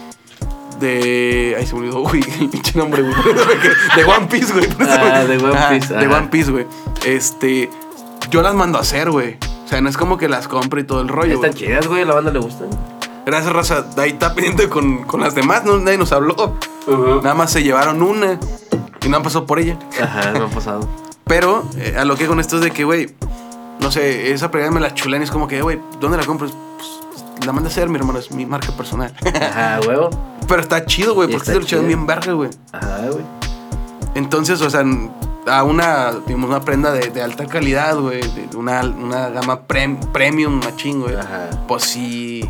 [0.80, 1.55] De.
[1.57, 3.13] Ay, se me olvidó, güey, el pinche nombre, güey.
[3.95, 4.67] De One Piece, güey.
[4.80, 6.17] Ah, de One Ajá, Piece, De ajá.
[6.17, 6.65] One Piece, güey.
[7.05, 7.69] Este.
[8.32, 9.38] Yo las mando a hacer, güey.
[9.72, 11.36] O sea, no es como que las compre y todo el rollo.
[11.36, 11.63] Están güey.
[11.63, 12.67] chidas, güey, a la banda le gustan.
[13.26, 13.86] Gracias, raza.
[13.95, 15.63] Ahí está pendiente con, con las demás.
[15.63, 16.57] No, nadie nos habló.
[17.24, 18.38] Nada más se llevaron una
[19.01, 19.80] y no han pasado por ella.
[20.01, 20.89] Ajá, me han pasado.
[21.24, 23.15] Pero eh, a lo que con esto es de que, güey,
[23.80, 26.51] no sé, esa playera me la chulan y es como que, güey, ¿dónde la compras?
[26.76, 29.15] Pues la manda a hacer, mi hermano, es mi marca personal.
[29.41, 30.09] Ajá, huevo.
[30.49, 31.95] Pero está chido, güey, porque está se lo echaron chido.
[31.95, 32.49] bien verga, güey.
[32.74, 33.24] Ajá, güey.
[34.15, 34.84] Entonces, o sea,
[35.48, 40.00] a una, digamos, una prenda de, de alta calidad, güey, de una, una gama prem-
[40.12, 41.16] premium machín, güey.
[41.16, 41.50] Ajá.
[41.68, 42.48] Pues sí,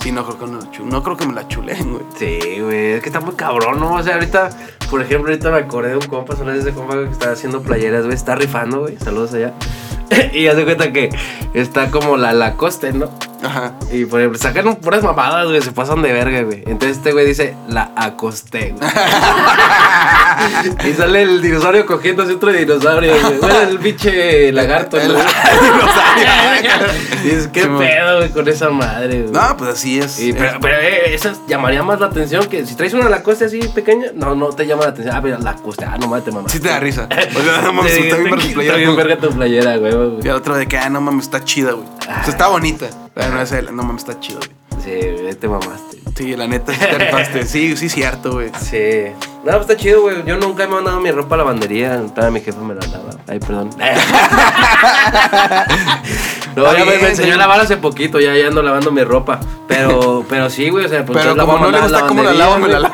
[0.00, 2.04] sí, no creo que, me la chu- no creo que me la chulen, güey.
[2.16, 3.94] Sí, güey, es que está muy cabrón, ¿no?
[3.94, 4.50] O sea, ahorita,
[4.90, 8.04] por ejemplo, ahorita me acordé de un compa, son ese compa que está haciendo playeras,
[8.04, 9.52] güey, está rifando, güey, saludos allá.
[10.32, 11.10] y hace cuenta que
[11.54, 13.10] está como la Lacoste, ¿no?
[13.42, 13.72] Ajá.
[13.90, 16.62] Y por ejemplo, sacan puras mamadas, güey, se pasan de verga, güey.
[16.66, 18.90] Entonces este güey dice, la acosté, güey.
[20.90, 23.38] y sale el dinosaurio cogiendo así otro dinosaurio, güey.
[23.38, 25.14] Bueno, el pinche lagarto, El ¿no?
[25.62, 26.70] dinosaurio.
[27.22, 29.32] Dices, qué Sí, pedo, güey, con esa madre, güey.
[29.32, 30.20] No, pues así es.
[30.20, 33.60] Y, pero, pero eh, esa llamaría más la atención que si traes una Lacoste así
[33.74, 35.14] pequeña, no, no te llama la atención.
[35.14, 36.52] Ah, mira, Lacoste, ah, no mames, te mamas.
[36.52, 37.08] Sí te da risa.
[37.36, 39.92] O sea, no mames, está bien verga tu playera, güey.
[40.22, 41.86] Y al otro de que, ah, no mames, está chida, güey.
[41.86, 42.86] O sea, está bonita.
[43.30, 44.50] No no mames, está chido, güey.
[44.82, 45.98] Sí, te mamaste.
[46.16, 47.46] Sí, la neta, sí te rifaste.
[47.50, 48.50] Sí, sí, cierto, güey.
[48.60, 49.12] Sí.
[49.44, 50.24] No, pues está chido, güey.
[50.24, 52.00] Yo nunca me he mandado mi ropa a la lavandería.
[52.14, 53.10] Toda mi jefa me la lava.
[53.26, 53.70] Ay, perdón.
[56.56, 58.20] no, ya me, me enseñó a lavar hace poquito.
[58.20, 59.40] Ya, ya ando lavando mi ropa.
[59.68, 60.86] Pero, pero sí, güey.
[60.86, 62.92] O sea, pues Pero como no le gusta cómo la lavo, me la güey.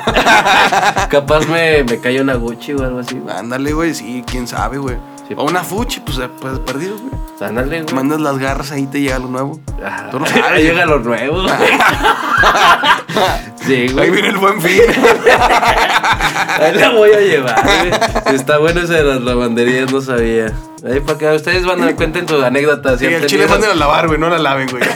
[1.09, 3.37] Capaz me, me cayó una Gucci o algo así, güey.
[3.37, 4.97] Ándale, güey, sí, quién sabe, güey.
[5.29, 5.35] Sí.
[5.37, 7.13] O una fuchi, pues, eh, pues perdido, güey.
[7.49, 7.95] Ándale, güey.
[7.95, 9.61] Mandas las garras ahí te llega lo nuevo.
[9.85, 10.09] Ajá.
[10.11, 10.45] Tú no sabes.
[10.45, 11.55] Ahí llega lo nuevo, güey.
[13.67, 14.11] sí, Ahí güey.
[14.11, 14.81] viene el buen fin.
[16.59, 18.35] Ahí la voy a llevar, güey.
[18.37, 20.53] Está bueno ese de las lavanderías, no sabía.
[20.89, 22.97] Ahí para que ustedes van a cuenten su anécdota.
[22.97, 24.83] Sí, el chile manden a lavar, güey, no la laven, güey.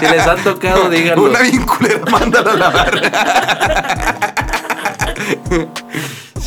[0.00, 1.24] Si les han tocado, díganos.
[1.24, 3.00] Una bien culera, mándala a lavar.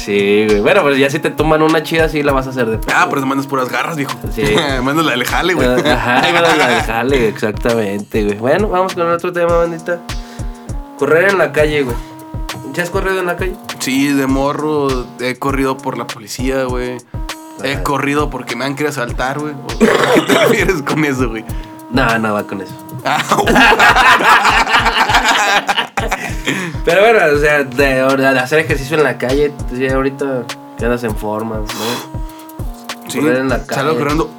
[0.08, 0.62] Sí, güey.
[0.62, 3.08] Bueno, pues ya si te toman una chida, sí la vas a hacer de Ah,
[3.10, 4.14] pero te mandas puras garras, viejo.
[4.34, 4.42] Sí.
[4.82, 5.68] mandas la del jale, güey.
[5.68, 8.38] Ajá, bueno, la del jale, exactamente, güey.
[8.38, 10.00] Bueno, vamos con otro tema, bandita.
[10.98, 11.98] Correr en la calle, güey.
[12.72, 13.54] ¿Ya has corrido en la calle?
[13.80, 14.88] Sí, de morro
[15.20, 17.00] he corrido por la policía, güey.
[17.62, 19.56] He corrido porque me han querido asaltar, güey.
[19.56, 21.44] ¿O ¿Qué te refieres con eso, güey?
[21.92, 22.74] No, no va con eso.
[26.86, 30.44] Pero bueno, o sea, de, de hacer ejercicio en la calle, ya ahorita
[30.78, 31.66] que andas en forma, ¿no?
[33.10, 33.98] sí, Correr en la calle.
[33.98, 34.30] corriendo.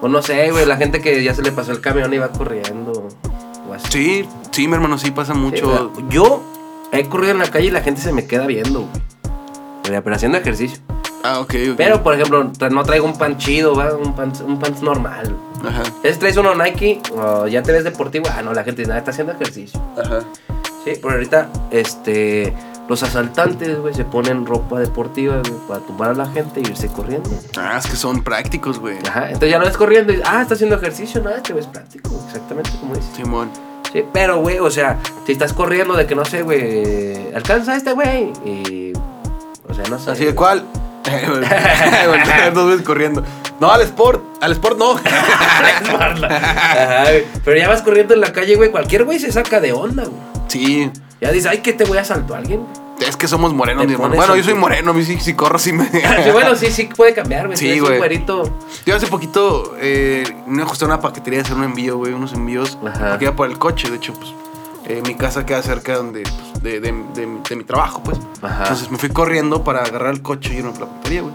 [0.00, 2.28] O no sé, güey, la gente que ya se le pasó el camión y va
[2.28, 3.08] corriendo.
[3.68, 3.86] O así.
[3.90, 5.92] Sí, sí, mi hermano, sí pasa mucho.
[6.08, 6.42] yo
[6.92, 9.02] he corrido en la calle y la gente se me queda viendo, güey.
[9.84, 10.78] Pero pero haciendo ejercicio.
[11.24, 11.74] Ah, ok, ok.
[11.76, 13.94] Pero, por ejemplo, no traigo un pan chido, ¿va?
[13.94, 15.36] Un pan, un pan normal.
[15.64, 18.98] Ajá, Si traes uno Nike, o ya te ves deportivo, ah, no, la gente nada,
[18.98, 19.80] está haciendo ejercicio.
[20.02, 20.20] ajá.
[20.84, 22.52] Sí, pero ahorita, este,
[22.88, 26.88] los asaltantes, güey, se ponen ropa deportiva, güey, para tumbar a la gente e irse
[26.88, 27.30] corriendo.
[27.56, 28.98] Ah, es que son prácticos, güey.
[29.08, 31.66] Ajá, entonces ya lo ves corriendo y dices, ah, está haciendo ejercicio, nada, te ves
[31.66, 33.10] práctico, exactamente como dices.
[33.14, 33.50] Simón.
[33.92, 37.76] Sí, pero, güey, o sea, si estás corriendo de que no sé, güey, alcanza a
[37.76, 38.92] este güey y,
[39.68, 40.10] o sea, no sé.
[40.10, 40.64] Así de cuál.
[42.54, 43.22] Dos veces corriendo.
[43.62, 44.22] No, al Sport.
[44.42, 44.92] Al Sport no.
[45.04, 47.24] Ajá, güey.
[47.44, 48.70] Pero ya vas corriendo en la calle, güey.
[48.70, 50.20] Cualquier güey se saca de onda, güey.
[50.48, 50.90] sí.
[51.20, 52.66] Ya dices, ay, que te voy a saltar a alguien.
[52.98, 54.14] Es que somos morenos, Te mi hermano.
[54.14, 55.88] pones Bueno, yo un- soy moreno, a mí sí, sí corro, sí me.
[55.90, 57.56] Sí, bueno, sí, sí puede cambiar, güey.
[57.56, 57.92] Sí, Sí, güey.
[57.92, 58.58] un güerito.
[58.84, 62.32] Yo hace poquito eh, me ajusté a una paquetería de hacer un envío, güey, unos
[62.32, 62.76] envíos.
[62.84, 63.10] Ajá.
[63.10, 64.30] Porque iba por el coche, de hecho, pues.
[64.86, 68.18] eh, mi casa queda cerca donde, pues, de, de- de- de mi trabajo, pues.
[68.42, 68.62] Ajá.
[68.64, 71.34] Entonces me fui corriendo para agarrar el coche y irme a la paquetería, güey.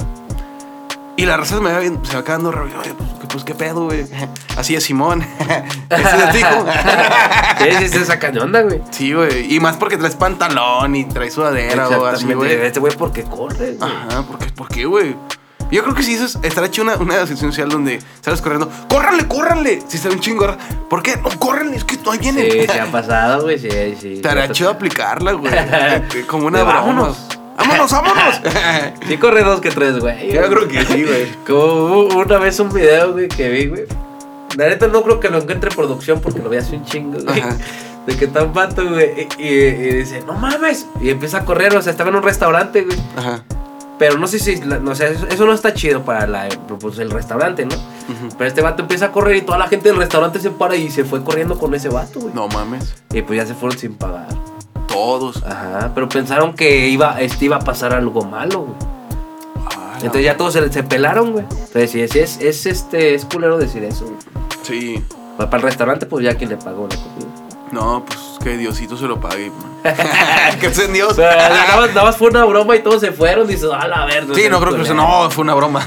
[1.28, 2.70] La raza me va, viendo- se va quedando raro.
[2.74, 4.06] Pues, ¿qué- pues, ¿qué pedo, güey?
[4.58, 5.22] Así es Simón.
[5.90, 6.66] Ese es hijo.
[7.60, 8.82] Sí, sí, se sacan de onda, güey.
[8.92, 9.54] Sí, güey.
[9.54, 12.54] Y más porque traes pantalón y traes sudadera o así, güey.
[12.54, 13.78] Este güey porque corre, güey.
[13.82, 15.16] Ajá, ¿por qué, ¿por qué, güey?
[15.70, 18.72] Yo creo que sí, eso es, estará hecho una, una sección social donde sales corriendo.
[18.88, 19.82] ¡Córranle, córranle!
[19.86, 20.48] Si está un chingo.
[20.90, 21.18] ¿Por qué?
[21.18, 22.50] No, córranle, es que ahí vienen.
[22.50, 23.70] Sí, se ha pasado, güey, sí,
[24.00, 24.14] sí.
[24.14, 25.54] Estará chido aplicarla, güey.
[26.28, 26.80] Como una broma.
[26.80, 27.18] vámonos.
[27.58, 28.42] ¡Vámonos, vámonos!
[29.08, 30.32] Sí corre dos que tres, güey.
[30.34, 31.28] Yo creo que sí, güey.
[31.46, 33.86] Como una vez un video, güey, que vi, güey.
[34.56, 37.20] La neta no creo que lo encuentre en producción porque lo vi hace un chingo,
[37.24, 37.40] güey.
[37.40, 37.58] Ajá.
[38.06, 40.86] De que está un vato, güey, y, y- y dice, no mames.
[41.02, 42.98] Y empieza a correr, o sea, estaba en un restaurante, güey.
[43.18, 43.44] Ajá.
[44.00, 46.48] Pero no sé si, no, o sea, eso, eso no está chido para la,
[46.80, 47.76] pues, el restaurante, ¿no?
[47.76, 48.36] Ujú.
[48.38, 50.90] Pero este vato empieza a correr y toda la gente del restaurante se para y
[50.92, 52.34] se fue corriendo con ese vato, güey.
[52.34, 52.94] No mames.
[53.12, 54.28] Y pues ya se fueron sin pagar.
[54.88, 55.44] Todos.
[55.44, 58.76] Ajá, pero pensaron que iba, este, iba a pasar algo malo, güey.
[59.76, 61.46] Ah, Entonces ya todos se, se pelaron, güey.
[61.50, 64.18] Entonces sí, sí, es, es, este, es culero decir eso, güey.
[64.64, 65.04] Sí.
[65.38, 67.28] Pa- Para el restaurante, pues ya quien le pagó la comida.
[67.72, 69.52] No, pues que Diosito se lo pague,
[70.62, 71.12] que es en Dios.
[71.12, 73.46] O sea, nada, más, nada más fue una broma y todos se fueron.
[73.46, 74.34] Dices, a la verga.
[74.34, 74.94] Sí, no creo que eso.
[74.94, 75.86] No, fue una broma.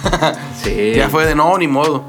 [0.63, 0.93] Sí.
[0.97, 2.05] ya fue de no, ni modo.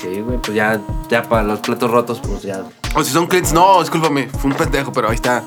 [0.00, 0.80] Sí, güey, pues ya,
[1.10, 2.62] ya para los platos rotos, pues ya.
[2.94, 5.42] O si son clientes, no, discúlpame, fue un pendejo, pero ahí está.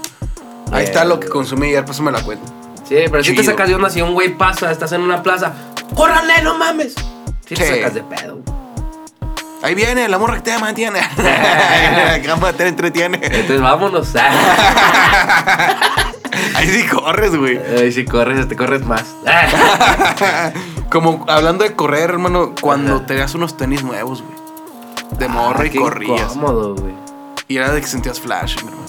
[0.73, 2.51] Ahí está lo que consumí y ya pásame la cuenta.
[2.87, 5.53] Sí, pero si te sacas de onda si un güey pasa, estás en una plaza.
[5.95, 6.95] ¡Córranle, no mames!
[7.45, 7.75] Sí, te Sí.
[7.75, 8.39] sacas de pedo.
[9.61, 10.99] Ahí viene, la morra que te mantiene.
[12.25, 13.19] Cámara, te entretiene.
[13.23, 14.09] Entonces vámonos.
[16.55, 17.59] Ahí sí corres, güey.
[17.79, 19.03] Ay, si corres, te corres más.
[20.91, 23.05] Como hablando de correr, hermano, cuando Ajá.
[23.05, 24.33] tenías unos tenis nuevos, güey.
[25.17, 26.21] De morra Ah, y qué corrías.
[26.35, 26.93] Incómodo, güey.
[27.47, 28.82] Y era de que sentías flash, mi hermano.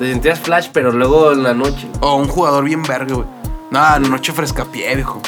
[0.00, 1.86] Te sentías flash, pero luego en la noche.
[2.00, 3.26] O un jugador bien verga, güey.
[3.70, 5.20] No, en la noche frescapié, viejo.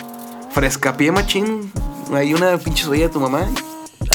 [0.50, 1.70] Frescapié, machín.
[2.10, 3.44] Hay una pinche suella de tu mamá.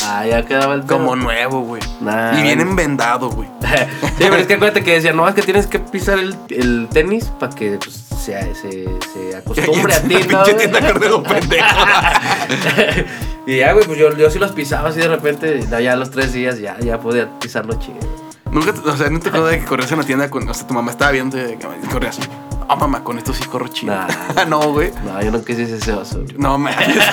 [0.04, 0.98] Ah, ya quedaba el pedo.
[0.98, 1.84] Como nuevo, güey.
[2.02, 3.48] Nah, y vienen vendado, güey.
[3.62, 6.88] sí, pero es que acuérdate que decían, no, es que tienes que pisar el, el
[6.92, 10.44] tenis para que pues, se, se, se acostumbre a ti, ¿no?
[10.44, 11.68] pinche tienda Carrero, pendejo.
[13.46, 16.34] y ya, güey, pues yo, yo sí los pisaba así de repente, ya, los tres
[16.34, 18.27] días ya, ya podía pisarlo chido.
[18.52, 20.66] Nunca, o sea, no te acuerdas de que corrías en la tienda con, o sea,
[20.68, 21.56] tu mamá estaba viendo y
[21.92, 22.18] corrías.
[22.70, 23.94] Ah, mamá, con esto sí corro chido.
[23.96, 24.46] Nah.
[24.48, 24.92] no, güey.
[25.06, 26.22] No, yo nunca hice ese oso.
[26.22, 26.36] güey.
[26.38, 26.76] No mames.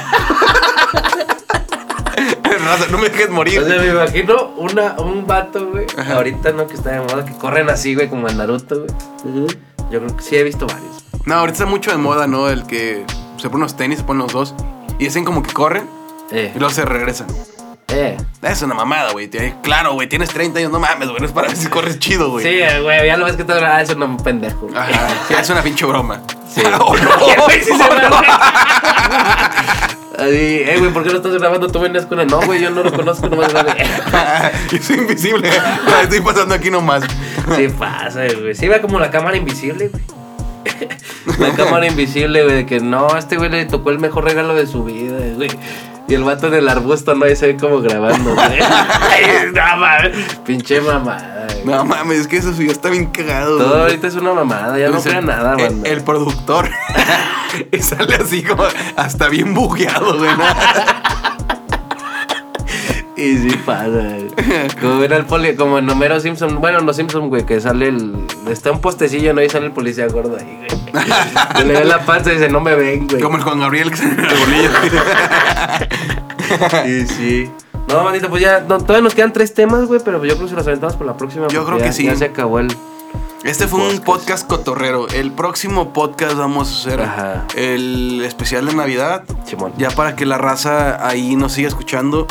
[2.65, 3.61] Raza, no me dejes morir.
[3.61, 6.15] O sea, me imagino una, un vato, güey, Ajá.
[6.17, 9.47] ahorita no que está de moda, que corren así, güey, como en Naruto, güey.
[9.91, 11.05] Yo creo que sí he visto varios.
[11.27, 12.49] No, ahorita está mucho de moda, ¿no?
[12.49, 13.05] El que
[13.37, 14.55] se pone unos tenis, se ponen los dos
[14.99, 15.89] y dicen como que corren
[16.31, 17.27] Eh, y luego se regresan.
[17.89, 18.17] Eh.
[18.43, 19.31] Es una mamada, güey.
[19.63, 21.21] Claro, güey, tienes 30 años, no mames, güey.
[21.21, 22.45] No es para ver si corres chido, güey.
[22.45, 24.69] Sí, güey, ya lo ves que te ah, es un pendejo.
[24.75, 26.21] Ajá, es una pinche broma.
[26.53, 26.63] Sí.
[26.81, 27.45] Oh, no.
[27.45, 28.31] Güey, sí se va, güey.
[30.19, 31.69] Así, eh, güey, ¿por qué no estás grabando?
[31.69, 32.29] Tú venías con él.
[32.29, 33.73] No, güey, yo no lo conozco, nomás grabé.
[34.71, 35.51] Yo soy invisible.
[36.03, 37.03] Estoy pasando aquí nomás.
[37.57, 38.55] Sí pasa, güey.
[38.55, 40.03] Sí, va como la cámara invisible, güey.
[41.39, 44.67] La cámara invisible, güey, de que no, este güey le tocó el mejor regalo de
[44.67, 45.51] su vida, güey.
[46.07, 48.47] Y el vato en el arbusto, no, ahí se ve como grabando, güey.
[48.61, 50.17] Ay, no, mames.
[50.45, 51.65] Pinche mamada, güey.
[51.65, 53.57] No mames, es que eso ya está bien cagado.
[53.57, 53.81] Todo güey.
[53.83, 55.89] ahorita es una mamada, ya no crea nada, el, banda.
[55.89, 56.69] el productor
[57.73, 58.65] y sale así como
[58.97, 60.31] hasta bien bugueado, güey.
[60.37, 60.45] ¿no?
[63.17, 64.29] Y sí pasa, güey.
[64.81, 68.27] Como era el poli, como en Homero Simpson, bueno, no Simpson, güey, que sale el.
[68.51, 69.43] Está un postecillo, ¿no?
[69.43, 71.05] Y sale el policía gordo ahí, güey.
[71.67, 73.21] Le ve la panza y dice, no me ven, güey.
[73.21, 74.71] Como el Juan Gabriel que en el bolillo.
[76.87, 77.51] Y sí.
[77.89, 80.51] No, manito, pues ya, no, todavía nos quedan tres temas, güey, pero yo creo que
[80.51, 81.49] se los aventamos por la próxima.
[81.49, 82.05] Yo creo que sí.
[82.05, 82.75] Ya se acabó el.
[83.45, 84.47] Este fue un Podcast.
[84.47, 85.09] podcast cotorrero.
[85.09, 87.47] El próximo podcast vamos a hacer Ajá.
[87.57, 89.25] el especial de Navidad.
[89.45, 89.73] Simón.
[89.77, 92.27] Ya para que la raza ahí nos siga escuchando.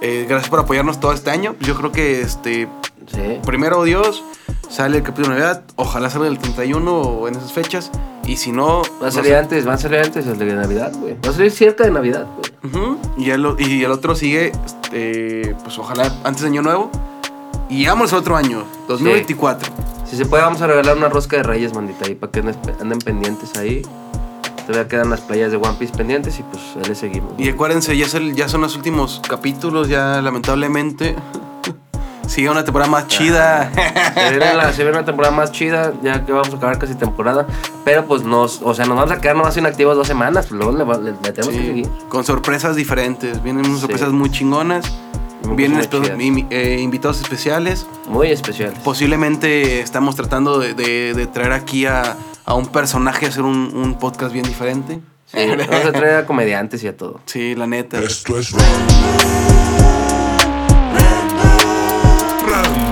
[0.00, 1.54] Eh, gracias por apoyarnos todo este año.
[1.60, 2.68] Yo creo que este
[3.06, 3.40] Sí.
[3.44, 4.22] primero Dios
[4.68, 5.62] sale el capítulo de Navidad.
[5.76, 7.90] Ojalá salga el 31 o en esas fechas.
[8.26, 8.82] Y si no.
[9.02, 11.14] Va a salir antes, va a salir antes el de Navidad, güey.
[11.24, 12.96] Va a salir cerca de Navidad, güey.
[13.16, 16.90] Y, el, o- y el otro sigue, este, pues ojalá antes de Año Nuevo.
[17.70, 19.70] Y llegamos al otro año, 2024.
[20.08, 22.40] Si se puede, vamos a regalar una rosca de reyes, mandita, ahí, para que
[22.80, 23.82] anden pendientes ahí.
[24.68, 27.32] Todavía quedan las playas de One Piece pendientes y pues ahí le seguimos.
[27.38, 31.16] Y acuérdense, ya, es el- ya son los últimos capítulos, ya lamentablemente.
[32.26, 33.72] Sigue una temporada más chida.
[34.14, 36.94] Se viene, la- se viene una temporada más chida, ya que vamos a acabar casi
[36.94, 37.46] temporada.
[37.86, 40.76] Pero pues nos, o sea, nos vamos a quedar nomás inactivos dos semanas, pues luego
[40.76, 41.88] le, le- le tenemos que seguir.
[42.10, 43.42] con sorpresas diferentes.
[43.42, 43.80] Vienen unas Sí.
[43.80, 44.84] sorpresas muy chingonas.
[45.44, 45.80] Muy Vienen
[46.16, 47.86] muy eh, invitados especiales.
[48.10, 48.78] Muy especiales.
[48.84, 52.14] Posiblemente estamos tratando de, de- de traer aquí a,
[52.48, 55.00] a un personaje a hacer un, un podcast bien diferente.
[55.26, 57.20] Sí, vamos a traer a comediantes y a todo.
[57.26, 58.00] Sí, la neta.
[58.00, 58.88] Esto es Random.
[62.48, 62.87] Random.